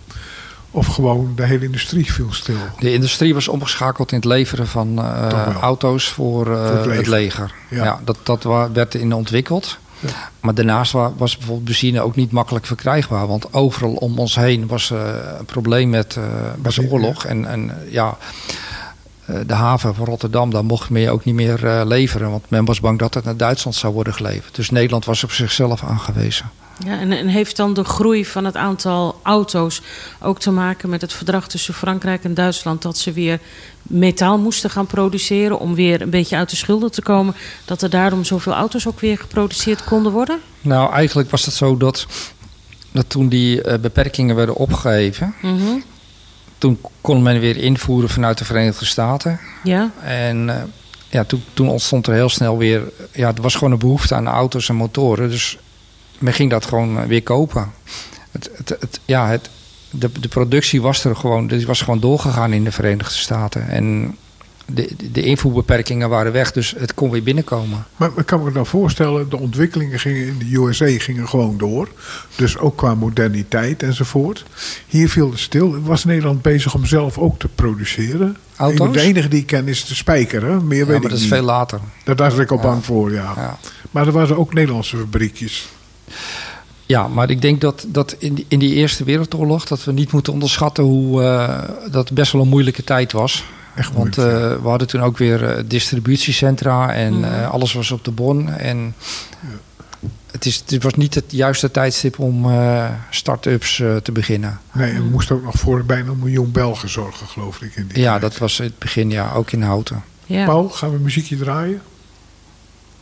[0.71, 2.57] Of gewoon de hele industrie viel stil.
[2.79, 6.97] De industrie was omgeschakeld in het leveren van eh, auto's voor, eh, Voor het leger.
[6.97, 7.53] het leger.
[7.71, 7.85] Ja.
[7.85, 8.01] Ja.
[8.05, 9.79] dat dat werd in ontwikkeld.
[10.01, 10.09] Ja.
[10.41, 13.27] Maar daarnaast wa- was bijvoorbeeld benzine ook niet makkelijk verkrijgbaar.
[13.27, 14.99] Want overal om ons heen was eh,
[15.39, 16.19] een probleem met,
[16.63, 17.25] was oorlog.
[17.25, 18.17] En, en ja,
[19.47, 22.31] de haven van Rotterdam, daar mocht men ook niet meer leveren.
[22.31, 24.55] Want men was bang dat het naar Duitsland zou worden geleverd.
[24.55, 26.51] Dus Nederland was op zichzelf aangewezen.
[26.85, 29.83] Ja, en, en heeft dan de groei van het aantal auto's
[30.21, 33.41] ook te maken met het verdrag tussen Frankrijk en Duitsland dat ze weer
[33.83, 37.91] metaal moesten gaan produceren om weer een beetje uit de schulden te komen, dat er
[37.91, 40.41] daarom zoveel auto's ook weer geproduceerd konden worden?
[40.61, 42.07] Nou, eigenlijk was het zo dat,
[42.93, 45.35] dat toen die eh, beperkingen werden opgeheven...
[45.43, 45.79] Mhm.
[46.59, 49.41] toen kon men weer invoeren vanuit de Verenigde Staten.
[49.65, 50.63] Ja, En eh,
[51.09, 52.83] ja, toen, toen ontstond er heel snel weer...
[53.13, 55.31] Ja, er was gewoon een behoefte aan auto's en motoren.
[55.31, 55.59] Dus
[56.19, 57.71] men ging dat gewoon eh, weer kopen.
[58.31, 59.51] Het, het, het, ja, het,
[59.91, 63.69] de, de productie was er gewoon, die was gewoon doorgegaan in de Verenigde Staten.
[63.69, 64.17] En
[64.67, 67.87] de, de invoerbeperkingen waren weg, dus het kon weer binnenkomen.
[67.97, 71.89] Maar ik kan me nou voorstellen, de ontwikkelingen gingen in de USA gingen gewoon door.
[72.37, 74.45] Dus ook qua moderniteit enzovoort.
[74.87, 75.81] Hier viel het stil.
[75.81, 78.37] Was Nederland bezig om zelf ook te produceren?
[78.57, 78.93] Auto's?
[78.93, 80.61] De enige die ik ken is de spijker, hè?
[80.61, 81.29] Meer Ja, weet maar ik dat is niet.
[81.33, 81.81] veel later.
[82.05, 82.63] Daar was ik al Ja.
[82.63, 83.33] bang voor, ja.
[83.37, 83.59] Ja.
[83.91, 85.69] Maar er waren ook Nederlandse fabriekjes.
[86.87, 89.65] Ja, maar ik denk dat, dat in, die, in die Eerste Wereldoorlog...
[89.65, 93.45] dat we niet moeten onderschatten hoe eh, dat best wel een moeilijke tijd was.
[93.75, 97.25] Echt Want moeilijk, eh, we hadden toen ook weer eh, distributiecentra en Mhm.
[97.25, 98.49] eh, alles was op de bon.
[98.51, 98.95] En
[99.41, 99.51] het
[100.31, 104.61] het, is, het was niet het juiste tijdstip om eh, start-ups eh, te beginnen.
[104.73, 107.77] Nee, en we moesten ook nog voor bijna een miljoen Belgen zorgen, geloof ik.
[107.77, 108.23] In die Ja, tijd.
[108.23, 110.03] dat was in het begin, ja, ook in Houten.
[110.27, 110.45] Ja.
[110.45, 111.81] Paul, gaan we muziekje draaien?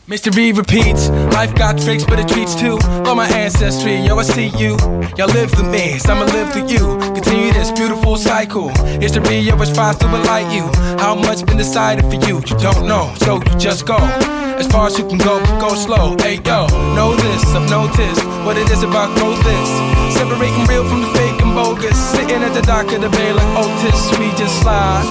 [0.07, 2.77] V repeats, life got tricks, but it treats too.
[3.05, 4.77] Love my ancestry, yo, I see you.
[5.17, 6.99] Y'all live through me, so I'ma live through you.
[7.15, 8.69] Continue this beautiful cycle.
[9.01, 10.69] History always tries to enlighten you.
[10.99, 12.37] How much been decided for you?
[12.37, 13.97] You don't know, so you just go.
[13.97, 16.15] As far as you can go, go slow.
[16.19, 19.69] Hey yo, know this, I've noticed what it is about growth is.
[20.13, 21.97] Separating real from the fake and bogus.
[22.11, 25.09] Sitting at the dock of the bay like oh, Otis, we just slide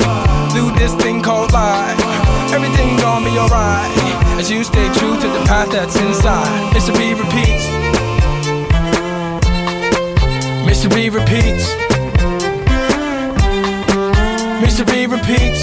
[0.53, 1.99] through this thing called life.
[2.55, 6.75] Everything gonna be alright as you stay true to the path that's inside.
[6.75, 6.93] Mr.
[6.97, 7.67] B repeats.
[10.69, 10.89] Mr.
[10.95, 11.67] B repeats.
[14.65, 14.85] Mr.
[14.87, 15.61] B repeats.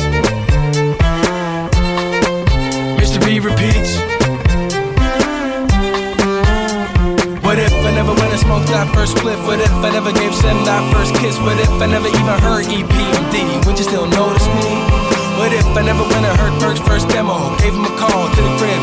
[3.02, 3.20] Mr.
[3.26, 3.92] B repeats.
[7.44, 9.46] What if I never went and smoked that first spliff?
[9.46, 11.38] What if I never gave Sam that first kiss?
[11.40, 13.66] What if I never even heard EPMD?
[13.66, 15.11] Would you still notice me?
[15.42, 17.34] What if I never went and heard Berg's first demo?
[17.58, 18.78] Gave him a call to the crib.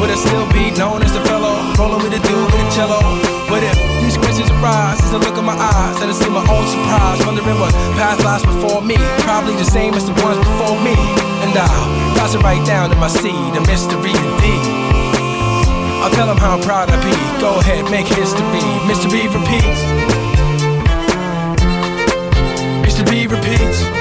[0.00, 1.52] Would I still be known as the fellow?
[1.76, 2.96] Rolling with a dude with a cello?
[3.52, 6.40] What if these questions arise as I look in my eyes and I see my
[6.48, 7.20] own surprise?
[7.28, 8.96] Wondering what path lies before me.
[9.28, 10.96] Probably the same as the ones before me.
[11.44, 14.64] And I'll pass it right down to my seed, a mystery indeed.
[16.00, 17.12] I'll tell him how proud I be.
[17.36, 18.64] Go ahead, make history.
[18.88, 19.12] Mr.
[19.12, 19.80] B repeats.
[22.80, 23.04] Mr.
[23.04, 23.99] B repeats.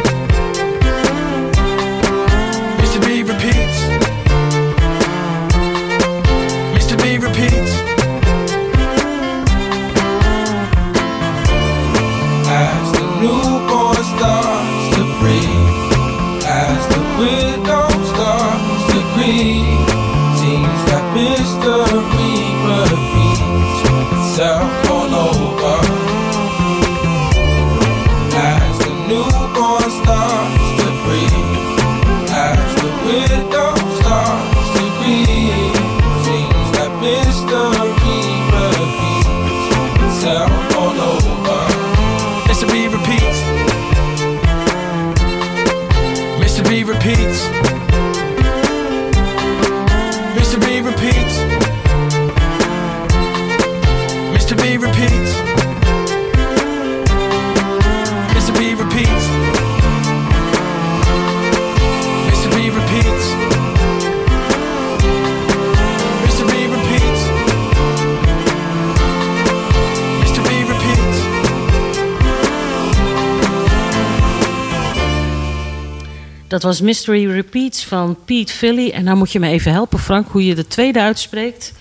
[76.50, 78.90] Dat was Mystery Repeats van Pete Philly.
[78.90, 81.74] En nou moet je me even helpen, Frank, hoe je de tweede uitspreekt.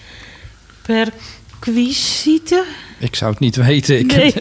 [0.83, 2.65] Perquisite?
[2.99, 3.99] Ik zou het niet weten.
[3.99, 4.33] Ik, Nee.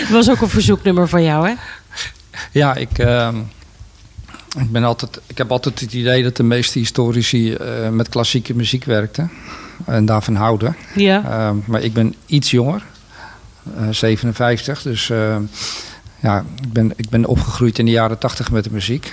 [0.00, 1.54] Dat was ook een verzoeknummer van jou, hè?
[2.52, 3.38] Ja, ik, ehm,
[4.58, 8.54] ik, ben altijd, ik heb altijd het idee dat de meeste historici eh, met klassieke
[8.54, 9.30] muziek werkten.
[9.86, 10.76] En daarvan houden.
[10.94, 11.24] Ja.
[11.24, 12.82] Ehm, maar ik ben iets jonger,
[13.76, 14.82] eh, 57.
[14.82, 15.36] Dus eh,
[16.20, 19.12] ja, ik ben, ik ben opgegroeid in de jaren 80 met de muziek.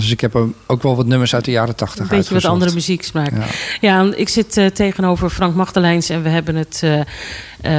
[0.00, 2.72] Dus ik heb ook wel wat nummers uit de jaren 80 Een beetje wat andere
[2.74, 3.32] muzieksmaak.
[3.32, 3.46] Ja.
[3.80, 7.06] Ja, ik zit eh, tegenover Frank Magdelijns en we hebben het eh, eh,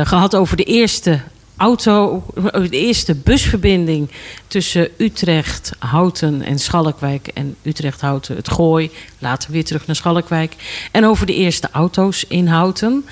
[0.08, 1.20] gehad over de eerste
[1.58, 4.10] auto, de eerste busverbinding
[4.48, 7.28] tussen Utrecht, Houten en Schalkwijk.
[7.28, 10.56] En Utrecht, Houten, het Gooi, later weer terug naar Schalkwijk.
[10.92, 13.06] En over de eerste auto's in Houten.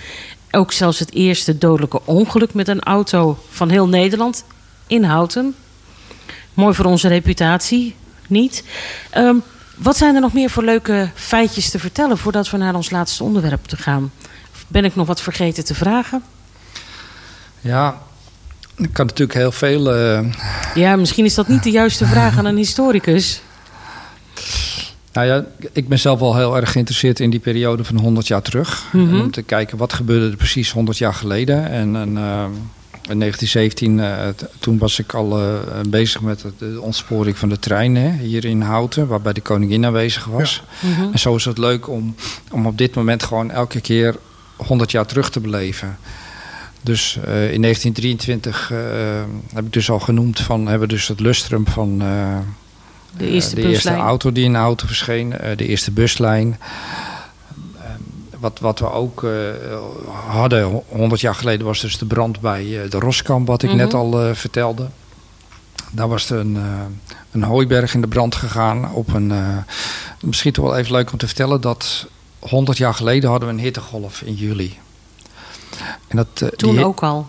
[0.52, 4.44] Ook zelfs het eerste dodelijke ongeluk met een auto van heel Nederland
[4.88, 5.56] in Houten.
[6.54, 7.96] Mooi voor onze reputatie,
[8.30, 8.64] niet?
[9.10, 9.36] Ehm,
[9.76, 13.24] wat zijn er nog meer voor leuke feitjes te vertellen voordat we naar ons laatste
[13.24, 14.12] onderwerp te gaan?
[14.54, 16.24] Of Ben ik nog wat vergeten te vragen?
[17.62, 17.98] ja,
[18.78, 19.94] ik kan natuurlijk heel veel...
[19.94, 20.26] eh,
[20.76, 23.42] Ja, misschien is dat niet de juiste vraag aan een historicus.
[25.14, 28.42] Nou ja, ik ben zelf wel heel erg geïnteresseerd in die periode van 100 jaar
[28.42, 28.84] terug.
[28.92, 29.20] Mhm.
[29.22, 31.70] Om te kijken wat gebeurde er precies 100 jaar geleden.
[31.70, 32.46] En, en, eh,
[33.10, 35.54] in 1917, eh, t- toen was ik al eh,
[35.88, 39.86] bezig met het- de ontsporing van de trein hè, hier in Houten, waarbij de koningin
[39.86, 40.64] aanwezig was.
[40.80, 41.12] Mhm.
[41.12, 42.16] En zo is het leuk om,
[42.52, 44.16] om op dit moment gewoon elke keer
[44.56, 45.98] 100 jaar terug te beleven.
[46.82, 48.78] Dus eh, in 1923 eh,
[49.54, 52.38] heb ik dus al genoemd van hebben we dus het lustrum van eh,
[53.18, 56.58] De eerste de eerste auto die in de auto verscheen, eh, de eerste buslijn.
[58.40, 59.32] Wat, wat we ook eh,
[60.30, 63.78] hadden 100 jaar geleden was dus de brand bij eh, de Roskamp, wat ik Mhm.
[63.78, 64.88] net al eh, vertelde.
[65.92, 66.58] Daar was er een,
[67.32, 68.92] een hooiberg in de brand gegaan.
[68.94, 69.34] Op een,
[70.22, 72.08] misschien toch wel even leuk om te vertellen dat
[72.40, 74.78] 100 jaar geleden hadden we een hittegolf in juli.
[76.08, 77.28] En dat, die Toen ook al.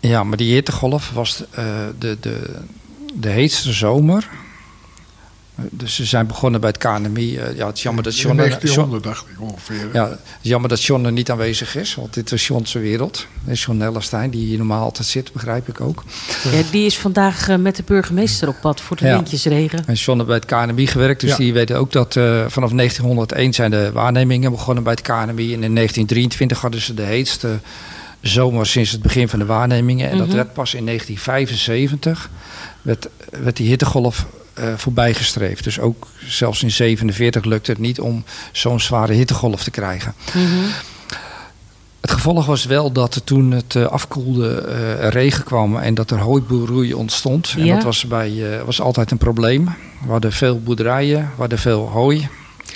[0.00, 1.42] Ja, maar die hittegolf was
[1.98, 2.60] de, de,
[3.14, 4.28] de heetste zomer.
[5.70, 7.36] Dus ze zijn begonnen bij het KNMI.
[7.36, 9.88] Eh, ja, het is jammer dat John, 1900 dacht ik ongeveer.
[9.92, 13.26] ja, het is jammer dat John er niet aanwezig is, want dit is John's wereld.
[13.46, 16.04] Is John Nellestein, die hier normaal altijd zit, begrijp ik ook.
[16.52, 19.14] Ja, die is vandaag eh, met de burgemeester op pad voor de Ja.
[19.14, 19.82] windjesregen.
[19.86, 21.36] En John heeft bij het KNMI gewerkt, dus Ja.
[21.36, 25.54] die weten ook dat eh, vanaf 1901 zijn de waarnemingen begonnen bij het KNMI.
[25.54, 27.58] En in 1923 hadden ze de heetste
[28.20, 30.10] zomer sinds het begin van de waarnemingen.
[30.10, 30.36] En dat Mhm.
[30.36, 32.30] werd pas in 1975,
[32.82, 33.08] werd,
[33.42, 34.26] werd die hittegolf
[34.58, 35.64] eh voorbijgestreefd.
[35.64, 40.14] Dus ook zelfs in 47 lukte het niet om zo'n zware hittegolf te krijgen.
[40.34, 40.64] Mhm.
[42.00, 44.60] Het gevolg was wel dat er toen het eh, afkoelde
[45.00, 47.54] er regen kwam en dat er hooiboerroei ontstond.
[47.58, 49.64] En dat was, bij, eh, was altijd een probleem.
[50.04, 52.28] We hadden veel boerderijen, we hadden veel hooi.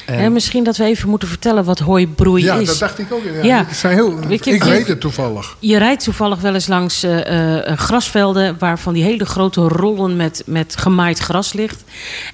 [0.07, 2.67] En- En misschien dat we even moeten vertellen wat hooibroei Ja, is.
[2.67, 3.23] dat dacht ik ook.
[3.25, 3.65] Ja, Ja.
[3.69, 5.57] Het zijn heel, ik je- weet het toevallig.
[5.59, 10.43] Je rijdt toevallig wel eens langs eh, eh, grasvelden waarvan die hele grote rollen met,
[10.47, 11.85] met gemaaid gras ligt.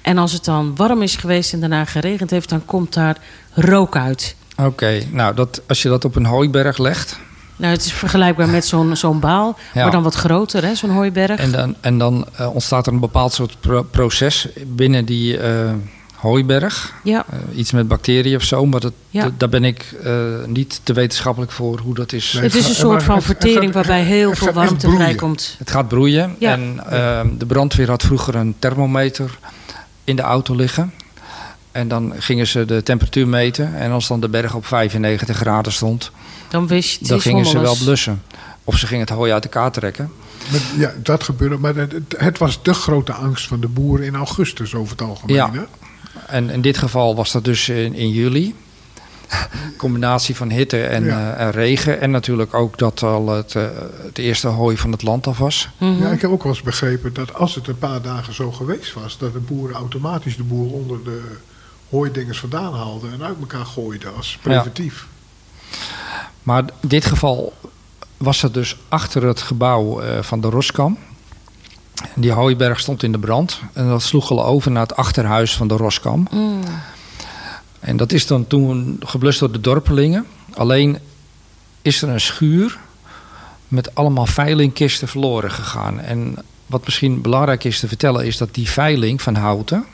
[0.01, 3.17] En als het dan warm is geweest en daarna geregend heeft, dan komt daar
[3.53, 4.35] rook uit.
[4.57, 7.17] Oké, nou dat, als je dat op een hooiberg legt
[7.55, 9.81] Nou, het is vergelijkbaar met zo'n zo'n baal, Ja.
[9.83, 11.39] maar dan wat groter, hè, zo'n hooiberg.
[11.39, 15.71] en dan, en dan ontstaat er een bepaald soort pro- proces binnen die eh,
[16.19, 16.93] hooiberg.
[17.03, 19.29] ja, Eh, iets met bacteriën of zo, maar dat, Ja.
[19.37, 20.13] daar ben ik eh,
[20.45, 22.33] niet te wetenschappelijk voor hoe dat is.
[22.33, 22.43] Nee.
[22.43, 25.55] het is een soort van vertering gaat- waarbij heel veel warmte vrijkomt.
[25.57, 26.35] Het gaat broeien.
[26.39, 26.51] Ja.
[26.51, 29.37] En ehm, de brandweer had vroeger een thermometer
[30.03, 30.93] in de auto liggen.
[31.71, 33.75] En dan gingen ze de temperatuur meten.
[33.75, 36.11] En als dan de berg op 95 graden stond,
[36.49, 38.21] Dan wist je, het dan gingen ze wel blussen.
[38.63, 40.11] Of ze gingen het hooi uit elkaar trekken.
[40.77, 41.57] Ja, dat gebeurde.
[41.57, 45.01] Maar het, het- het was de grote angst van de boeren in augustus over het
[45.07, 45.35] algemeen.
[45.35, 45.51] Ja.
[45.53, 45.61] hè?
[46.29, 48.55] En in dit geval was dat dus in, in juli.
[49.77, 51.33] Combinatie van hitte en, Ja.
[51.35, 52.01] eh, en regen.
[52.01, 53.63] En natuurlijk ook dat al het, eh,
[54.05, 55.69] het eerste hooi van het land af was.
[55.77, 58.93] Ja, ik heb ook wel eens begrepen dat als het een paar dagen zo geweest
[58.93, 61.21] was, dat de boeren automatisch de boer onder de
[61.89, 65.07] hooidingers vandaan haalden en uit elkaar gooiden als preventief.
[66.43, 67.53] Maar in dit geval
[68.17, 70.97] was het dus achter het gebouw eh, van de Roskam.
[72.15, 73.61] Die hooiberg stond in de brand.
[73.73, 76.27] En dat sloeg al over naar het achterhuis van de Roskam.
[76.31, 76.59] Mm.
[77.79, 80.25] En dat is dan toen geblust door de dorpelingen.
[80.53, 80.97] Alleen
[81.81, 82.77] is er een schuur
[83.67, 85.99] met allemaal veilingkisten verloren gegaan.
[85.99, 86.35] En
[86.65, 89.85] wat misschien belangrijk is te vertellen is dat die veiling van houten...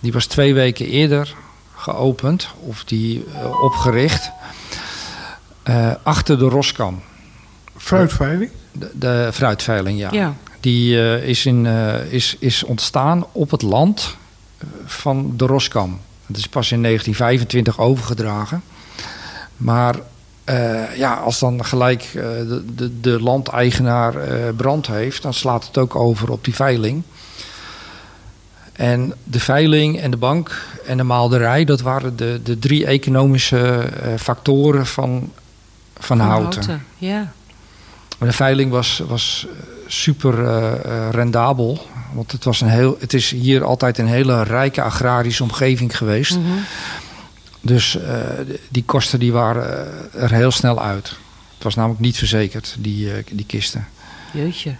[0.00, 1.34] die was twee weken eerder
[1.76, 4.30] geopend of die eh, opgericht
[5.62, 7.02] eh, achter de Roskam.
[7.76, 8.50] Fruitveiling?
[8.72, 10.08] De, de fruitveiling, ja.
[10.12, 10.34] Ja.
[10.60, 14.16] Die eh, is, in, eh, is, is ontstaan op het land
[14.58, 16.00] eh, van de Roskam.
[16.26, 18.62] Het is pas in 1925 overgedragen.
[19.56, 19.96] Maar
[20.96, 24.14] ja, als dan gelijk de, de, de landeigenaar
[24.54, 27.02] brand heeft, dan slaat het ook over op die veiling.
[28.72, 33.88] En de veiling en de bank en de maalderij, dat waren de, de drie economische
[34.18, 35.32] factoren van,
[35.98, 36.84] van, Van houten.
[36.98, 37.32] Ja.
[38.18, 39.46] Maar de veiling was, was
[39.92, 41.86] super eh, eh, rendabel.
[42.12, 46.36] Want het, was een heel, het is hier altijd een hele rijke agrarische omgeving geweest.
[46.36, 46.46] Mhm.
[47.60, 48.14] Dus eh,
[48.68, 51.08] die kosten die waren er heel snel uit.
[51.54, 53.86] Het was namelijk niet verzekerd, die, die kisten.
[54.32, 54.74] Jeetje.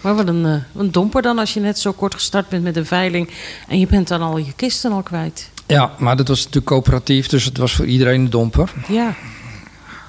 [0.00, 2.86] Maar wat een, een domper dan als je net zo kort gestart bent met een
[2.86, 3.30] veiling
[3.68, 5.50] en je bent dan al je kisten al kwijt.
[5.66, 8.72] Ja, maar dat was natuurlijk coöperatief, dus het was voor iedereen een domper.
[8.88, 9.14] Ja,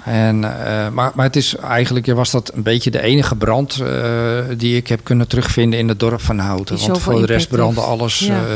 [0.08, 4.40] En, eh, maar, maar het is eigenlijk was dat een beetje de enige brand eh,
[4.58, 6.78] die ik heb kunnen terugvinden in het dorp van Houten.
[6.88, 8.46] Want voor de rest brandde alles Ja.
[8.46, 8.54] eh,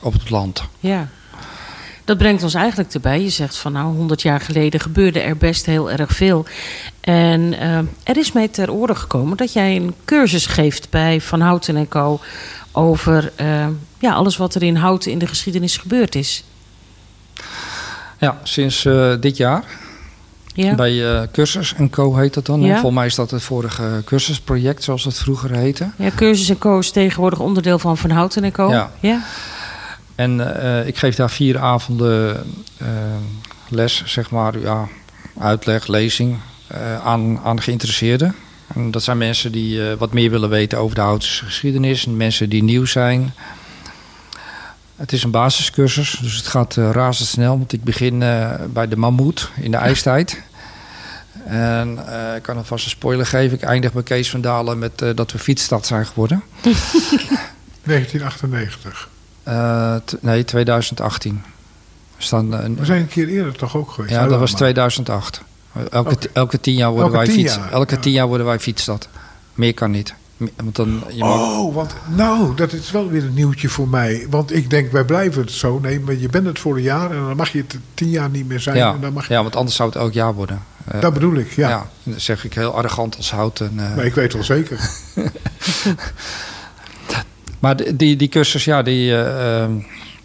[0.00, 0.62] op het land.
[0.80, 1.08] ja.
[2.04, 3.22] Dat brengt ons eigenlijk erbij.
[3.22, 6.44] Je zegt van nou, 100 jaar geleden gebeurde er best heel erg veel.
[7.00, 7.58] En
[8.02, 11.88] er is mij ter oren gekomen dat jij een cursus geeft bij Van Houten en
[11.88, 12.20] Co.
[12.72, 13.32] over
[13.98, 16.44] ja, alles wat er in Houten in de geschiedenis gebeurd is.
[18.18, 18.88] Ja, sinds
[19.20, 19.64] dit jaar.
[20.54, 22.60] Ja, Bij eh, Cursus en Co heet dat dan.
[22.60, 22.72] Ja.
[22.72, 25.90] Volgens mij is dat het vorige cursusproject, zoals het vroeger heette.
[25.96, 28.70] ja Cursus en Co is tegenwoordig onderdeel van Van Houten en Co.
[28.70, 28.90] Ja.
[29.00, 29.20] ja?
[30.14, 32.44] En eh, ik geef daar vier avonden
[32.76, 32.86] eh,
[33.68, 34.88] les, zeg maar, ja,
[35.38, 36.36] uitleg, lezing
[37.04, 38.34] aan, aan geïnteresseerden.
[38.74, 42.06] En dat zijn mensen die wat meer willen weten over de Houtse geschiedenis.
[42.06, 43.34] En mensen die nieuw zijn.
[44.96, 47.58] Het is een basiscursus, dus het gaat eh, razendsnel.
[47.58, 50.42] Want ik begin eh, bij de mammoet in de ijstijd.
[51.46, 53.56] En eh, ik kan alvast een spoiler geven.
[53.56, 56.42] Ik eindig bij Kees van Dalen met eh, dat we fietsstad zijn geworden.
[57.82, 59.08] 1998.
[59.42, 61.42] Eh, t- nee, 2018.
[62.16, 64.14] We staan, We zijn een keer eerder toch ook geweest?
[64.14, 64.56] ja, dat was lang.
[64.56, 65.42] 2008.
[65.90, 67.54] Elke, elke tien jaar worden Elke wij tien fiets.
[67.54, 68.00] jaar, Elke ja.
[68.00, 69.08] tien jaar worden wij fietsstad.
[69.54, 70.14] Meer kan niet.
[70.56, 74.26] Want dan, je mag- Oh, want nou, dat is wel weer een nieuwtje voor mij.
[74.30, 75.78] Want ik denk, wij blijven het zo.
[75.78, 78.30] Nee, maar je bent het voor een jaar en dan mag je het tien jaar
[78.30, 78.76] niet meer zijn.
[78.76, 80.62] ja, En dan mag je, ja, want anders zou het elk jaar worden.
[80.88, 81.68] Eh, Dat bedoel ik, ja.
[81.68, 81.86] ja.
[82.02, 83.72] dat zeg ik heel arrogant als houten.
[83.76, 83.94] eh.
[83.96, 84.90] Maar ik weet wel zeker.
[87.58, 89.72] Maar die, die cursus, ja, die, eh, ehm,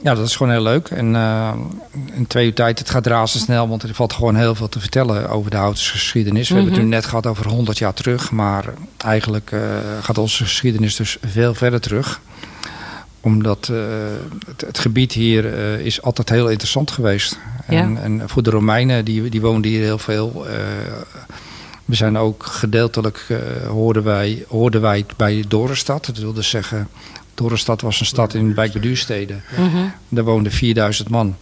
[0.01, 0.87] ja, dat is gewoon heel leuk.
[0.87, 1.53] En eh,
[2.13, 5.29] in twee uur tijd, het gaat razendsnel, want er valt gewoon heel veel te vertellen
[5.29, 6.49] over de Houtense geschiedenis.
[6.49, 8.65] We hebben het nu net gehad over 100 jaar terug, maar
[8.97, 9.61] eigenlijk eh,
[10.01, 12.21] gaat onze geschiedenis dus veel verder terug.
[13.21, 13.77] Omdat eh,
[14.47, 15.45] het, het gebied hier
[15.79, 17.39] is altijd heel interessant geweest.
[17.69, 17.81] Ja.
[17.81, 20.45] En, en voor de Romeinen, die, die woonden hier heel veel.
[21.85, 23.25] we zijn ook gedeeltelijk,
[23.67, 26.05] hoorden, wij, hoorden wij bij Dorenstad.
[26.05, 26.87] Dat wil dus zeggen,
[27.37, 29.39] Dorenstad was een stad in Wijk bij Duurstede.
[29.57, 29.85] Mhm.
[30.09, 31.35] Daar woonden 4000 man.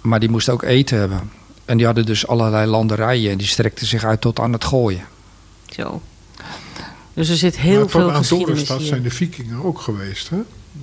[0.00, 1.30] Maar die moesten ook eten hebben.
[1.64, 3.30] En die hadden dus allerlei landerijen.
[3.30, 5.04] En die strekten zich uit tot aan het gooien.
[5.66, 6.02] Zo.
[7.14, 8.86] Dus er zit heel maar veel aan geschiedenis Dorenstad hier.
[8.86, 10.28] zijn de vikingen ook geweest.
[10.28, 10.36] Hè?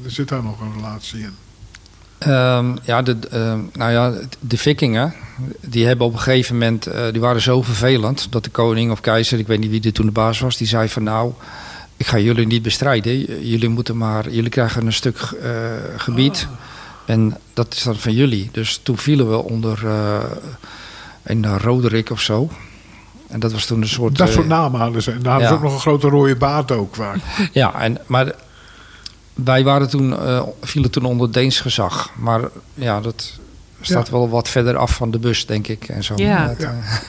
[0.04, 1.36] Er zit daar nog een relatie in.
[2.18, 5.14] Ehm, ja, de, ehm, nou ja, de vikingen,
[5.62, 9.02] die hebben op een gegeven moment, eh, die waren zo vervelend dat de koning of
[9.02, 11.34] keizer, ik weet niet wie er toen de baas was, die zei van nou,
[11.98, 13.48] ik ga jullie niet bestrijden.
[13.48, 15.52] Jullie moeten maar, jullie krijgen een stuk eh,
[15.98, 16.48] gebied
[17.06, 18.50] en dat is dan van jullie.
[18.52, 20.24] Dus toen vielen we onder eh,
[21.24, 22.50] een Roderick of zo.
[23.28, 24.18] En dat was toen een soort.
[24.18, 25.12] Dat eh, soort namen hadden ze.
[25.12, 26.96] En daar hadden ze ook nog een grote rode baard ook.
[26.96, 27.20] Waar.
[27.52, 28.34] Ja, en, maar
[29.34, 32.10] wij waren toen, eh, vielen toen onder Deens gezag.
[32.16, 32.42] Maar
[32.74, 33.40] ja, dat
[33.82, 34.12] staat Ja.
[34.14, 35.84] wel wat verder af van de bus, denk ik.
[35.90, 36.14] En zo.
[36.16, 36.56] Ja.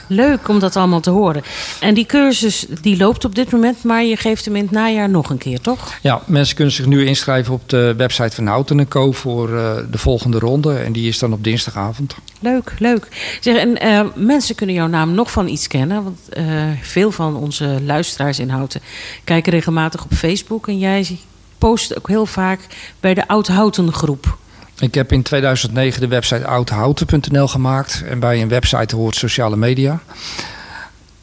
[0.07, 1.43] Leuk om dat allemaal te horen.
[1.79, 5.09] En die cursus die loopt op dit moment, maar je geeft hem in het najaar
[5.09, 5.93] nog een keer, toch?
[6.01, 9.11] ja, mensen kunnen zich nu inschrijven op de website van Houten Co.
[9.11, 10.77] voor eh, de volgende ronde.
[10.77, 12.15] En die is dan op dinsdagavond.
[12.39, 13.37] Leuk, leuk.
[13.39, 16.03] Zeg, en eh, mensen kunnen jouw naam nog van iets kennen.
[16.03, 16.45] Want eh,
[16.81, 18.81] veel van onze luisteraars in Houten
[19.23, 20.67] kijken regelmatig op Facebook.
[20.67, 21.19] En jij
[21.57, 22.59] post ook heel vaak
[22.99, 24.37] bij de Oud Houten groep.
[24.79, 28.03] Ik heb in 2009 de website oudhouten.nl gemaakt.
[28.09, 29.99] En bij een website hoort sociale media.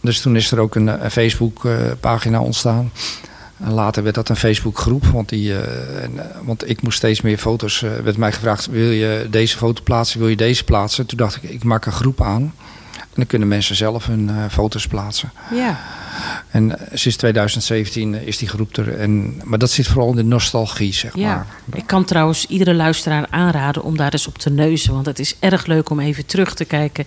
[0.00, 2.92] Dus toen is er ook een, een Facebook-pagina ontstaan.
[3.58, 5.06] En later werd dat een Facebook-groep.
[5.06, 6.10] Want, die, eh, eh,
[6.42, 7.82] want ik moest steeds meer foto's.
[7.82, 10.18] eh, werd mij gevraagd: wil je deze foto plaatsen?
[10.18, 11.06] Wil je deze plaatsen?
[11.06, 12.54] Toen dacht ik: ik maak een groep aan.
[13.16, 15.32] En dan kunnen mensen zelf hun eh, foto's plaatsen.
[15.54, 15.80] Ja,
[16.50, 18.98] En eh, sinds 2017 is die groep er.
[18.98, 21.34] En, maar dat zit vooral in de nostalgie, zeg ja.
[21.34, 21.46] maar.
[21.74, 24.92] Ik kan trouwens iedere luisteraar aanraden om daar eens op te neuzen.
[24.92, 27.04] Want het is erg leuk om even terug te kijken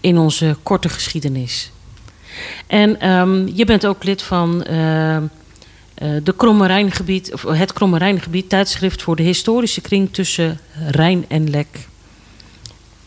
[0.00, 1.70] in onze korte geschiedenis.
[2.66, 5.22] En ehm, je bent ook lid van eh, eh,
[6.22, 10.58] de Kromme Rijngebied, of het Kromme Rijngebied, tijdschrift voor de historische kring tussen
[10.90, 11.88] Rijn en Lek.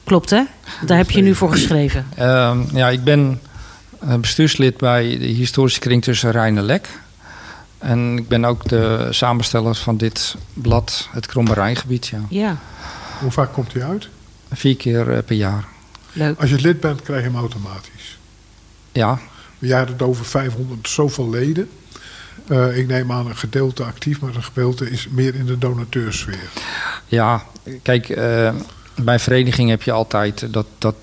[0.06, 0.44] Klopt hè?
[0.86, 2.08] Daar heb je nu voor geschreven.
[2.16, 3.42] Ehm, ja, ik ben
[4.00, 6.88] eh, bestuurslid bij de historische kring tussen Rijn en Lek.
[7.78, 12.08] En ik ben ook de samensteller van dit blad, het Kromme Rijngebied.
[12.08, 12.20] Ja.
[12.30, 12.58] Ja,
[13.20, 14.10] Hoe vaak komt hij uit?
[14.52, 15.66] Vier keer eh, per jaar.
[16.14, 16.40] leuk.
[16.40, 18.18] Als je lid bent, krijg je hem automatisch.
[18.92, 19.20] Ja,
[19.60, 21.70] Jij had het over 500 zoveel leden.
[22.48, 26.50] Eh, ik neem aan een gedeelte actief, maar een gedeelte is meer in de donateursfeer.
[27.06, 27.44] ja
[27.82, 28.08] kijk,
[28.96, 30.96] bij een vereniging heb je altijd dat, dat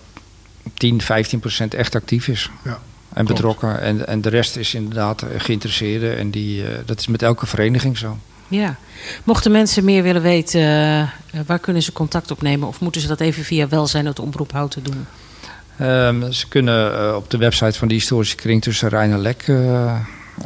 [0.74, 2.50] 10, 15 procent echt actief is.
[2.64, 2.78] Ja, En
[3.24, 3.28] klopt.
[3.28, 3.80] betrokken.
[3.80, 6.12] En, en de rest is inderdaad eh, geïnteresseerde.
[6.12, 8.18] En die, eh, dat is met elke vereniging zo.
[8.48, 8.76] Ja.
[9.24, 12.68] Mochten mensen meer willen weten, eh, waar kunnen ze contact opnemen?
[12.68, 15.06] Of moeten ze dat even via welzijn het omroep houten doen?
[15.76, 19.94] Ehm, ze kunnen op de website van de historische kring tussen Rijn en Lek eh,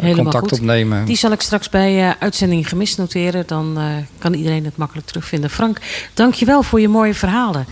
[0.01, 0.59] Helemaal contact goed.
[0.59, 1.05] opnemen.
[1.05, 3.47] Die zal ik straks bij eh, uitzending gemist noteren.
[3.47, 3.85] Dan eh,
[4.19, 5.51] kan iedereen het makkelijk terugvinden.
[5.51, 5.79] Frank,
[6.15, 7.67] dankjewel voor je mooie verhalen.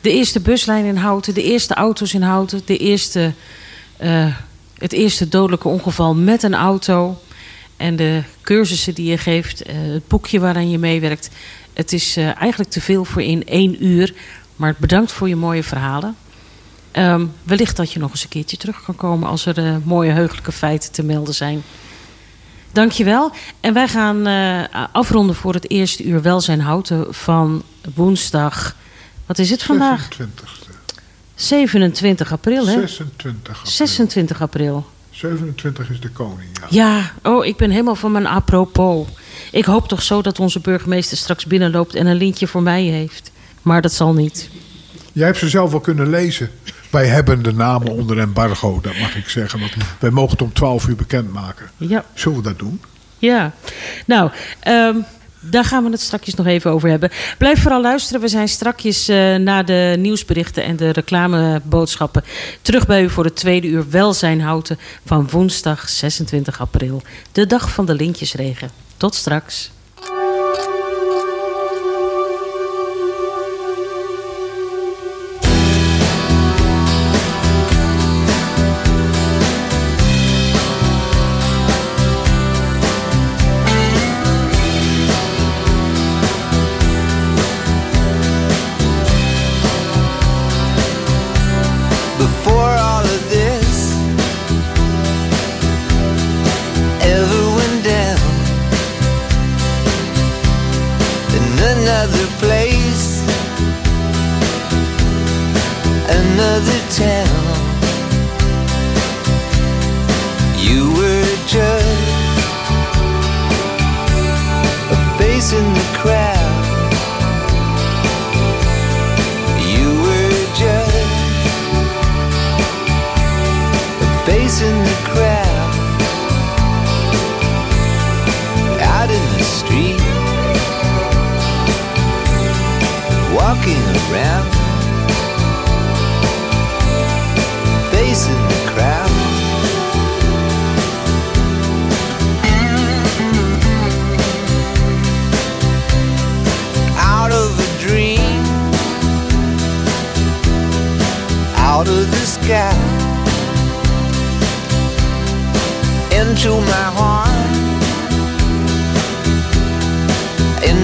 [0.00, 3.32] De eerste buslijn in Houten, de eerste auto's in Houten, de eerste,
[3.96, 4.26] eh,
[4.78, 7.18] het eerste dodelijke ongeval met een auto.
[7.76, 11.30] En de cursussen die je geeft, het boekje waaraan je meewerkt.
[11.72, 14.14] Het is eigenlijk te veel voor in één uur.
[14.56, 16.16] Maar bedankt voor je mooie verhalen.
[16.92, 20.10] Ehm, wellicht dat je nog eens een keertje terug kan komen als er eh, mooie
[20.10, 21.62] heugelijke feiten te melden zijn.
[22.72, 23.32] Dankjewel.
[23.60, 27.62] En wij gaan eh, afronden voor het eerste uur welzijn houten van
[27.94, 28.76] woensdag.
[29.26, 30.02] Wat is het vandaag?
[30.02, 30.60] 26.
[31.34, 32.72] 27 april, hè?
[32.72, 33.70] 26 april.
[33.70, 34.86] 26 april.
[35.10, 36.66] 27 is de koning, ja.
[36.70, 39.06] Ja, oh, ik ben helemaal van mijn apropos.
[39.50, 43.30] Ik hoop toch zo dat onze burgemeester straks binnenloopt en een lintje voor mij heeft.
[43.62, 44.48] Maar dat zal niet.
[45.12, 46.50] Jij hebt ze zelf wel kunnen lezen.
[46.92, 49.60] Wij hebben de namen onder embargo, dat mag ik zeggen.
[49.60, 51.70] Want wij mogen het om 12 uur bekendmaken.
[51.76, 52.80] Ja, Zullen we dat doen?
[53.18, 53.52] ja.
[54.06, 54.30] Nou,
[54.60, 54.96] ehm,
[55.44, 57.10] Daar gaan we het straks nog even over hebben.
[57.38, 58.20] Blijf vooral luisteren.
[58.20, 62.24] We zijn straks uh, na de nieuwsberichten en de reclameboodschappen
[62.62, 67.02] terug bij u voor het tweede uur welzijn houten van woensdag 26 april.
[67.32, 68.70] De dag van de lintjesregen.
[68.96, 69.70] Tot straks.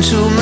[0.01, 0.38] consume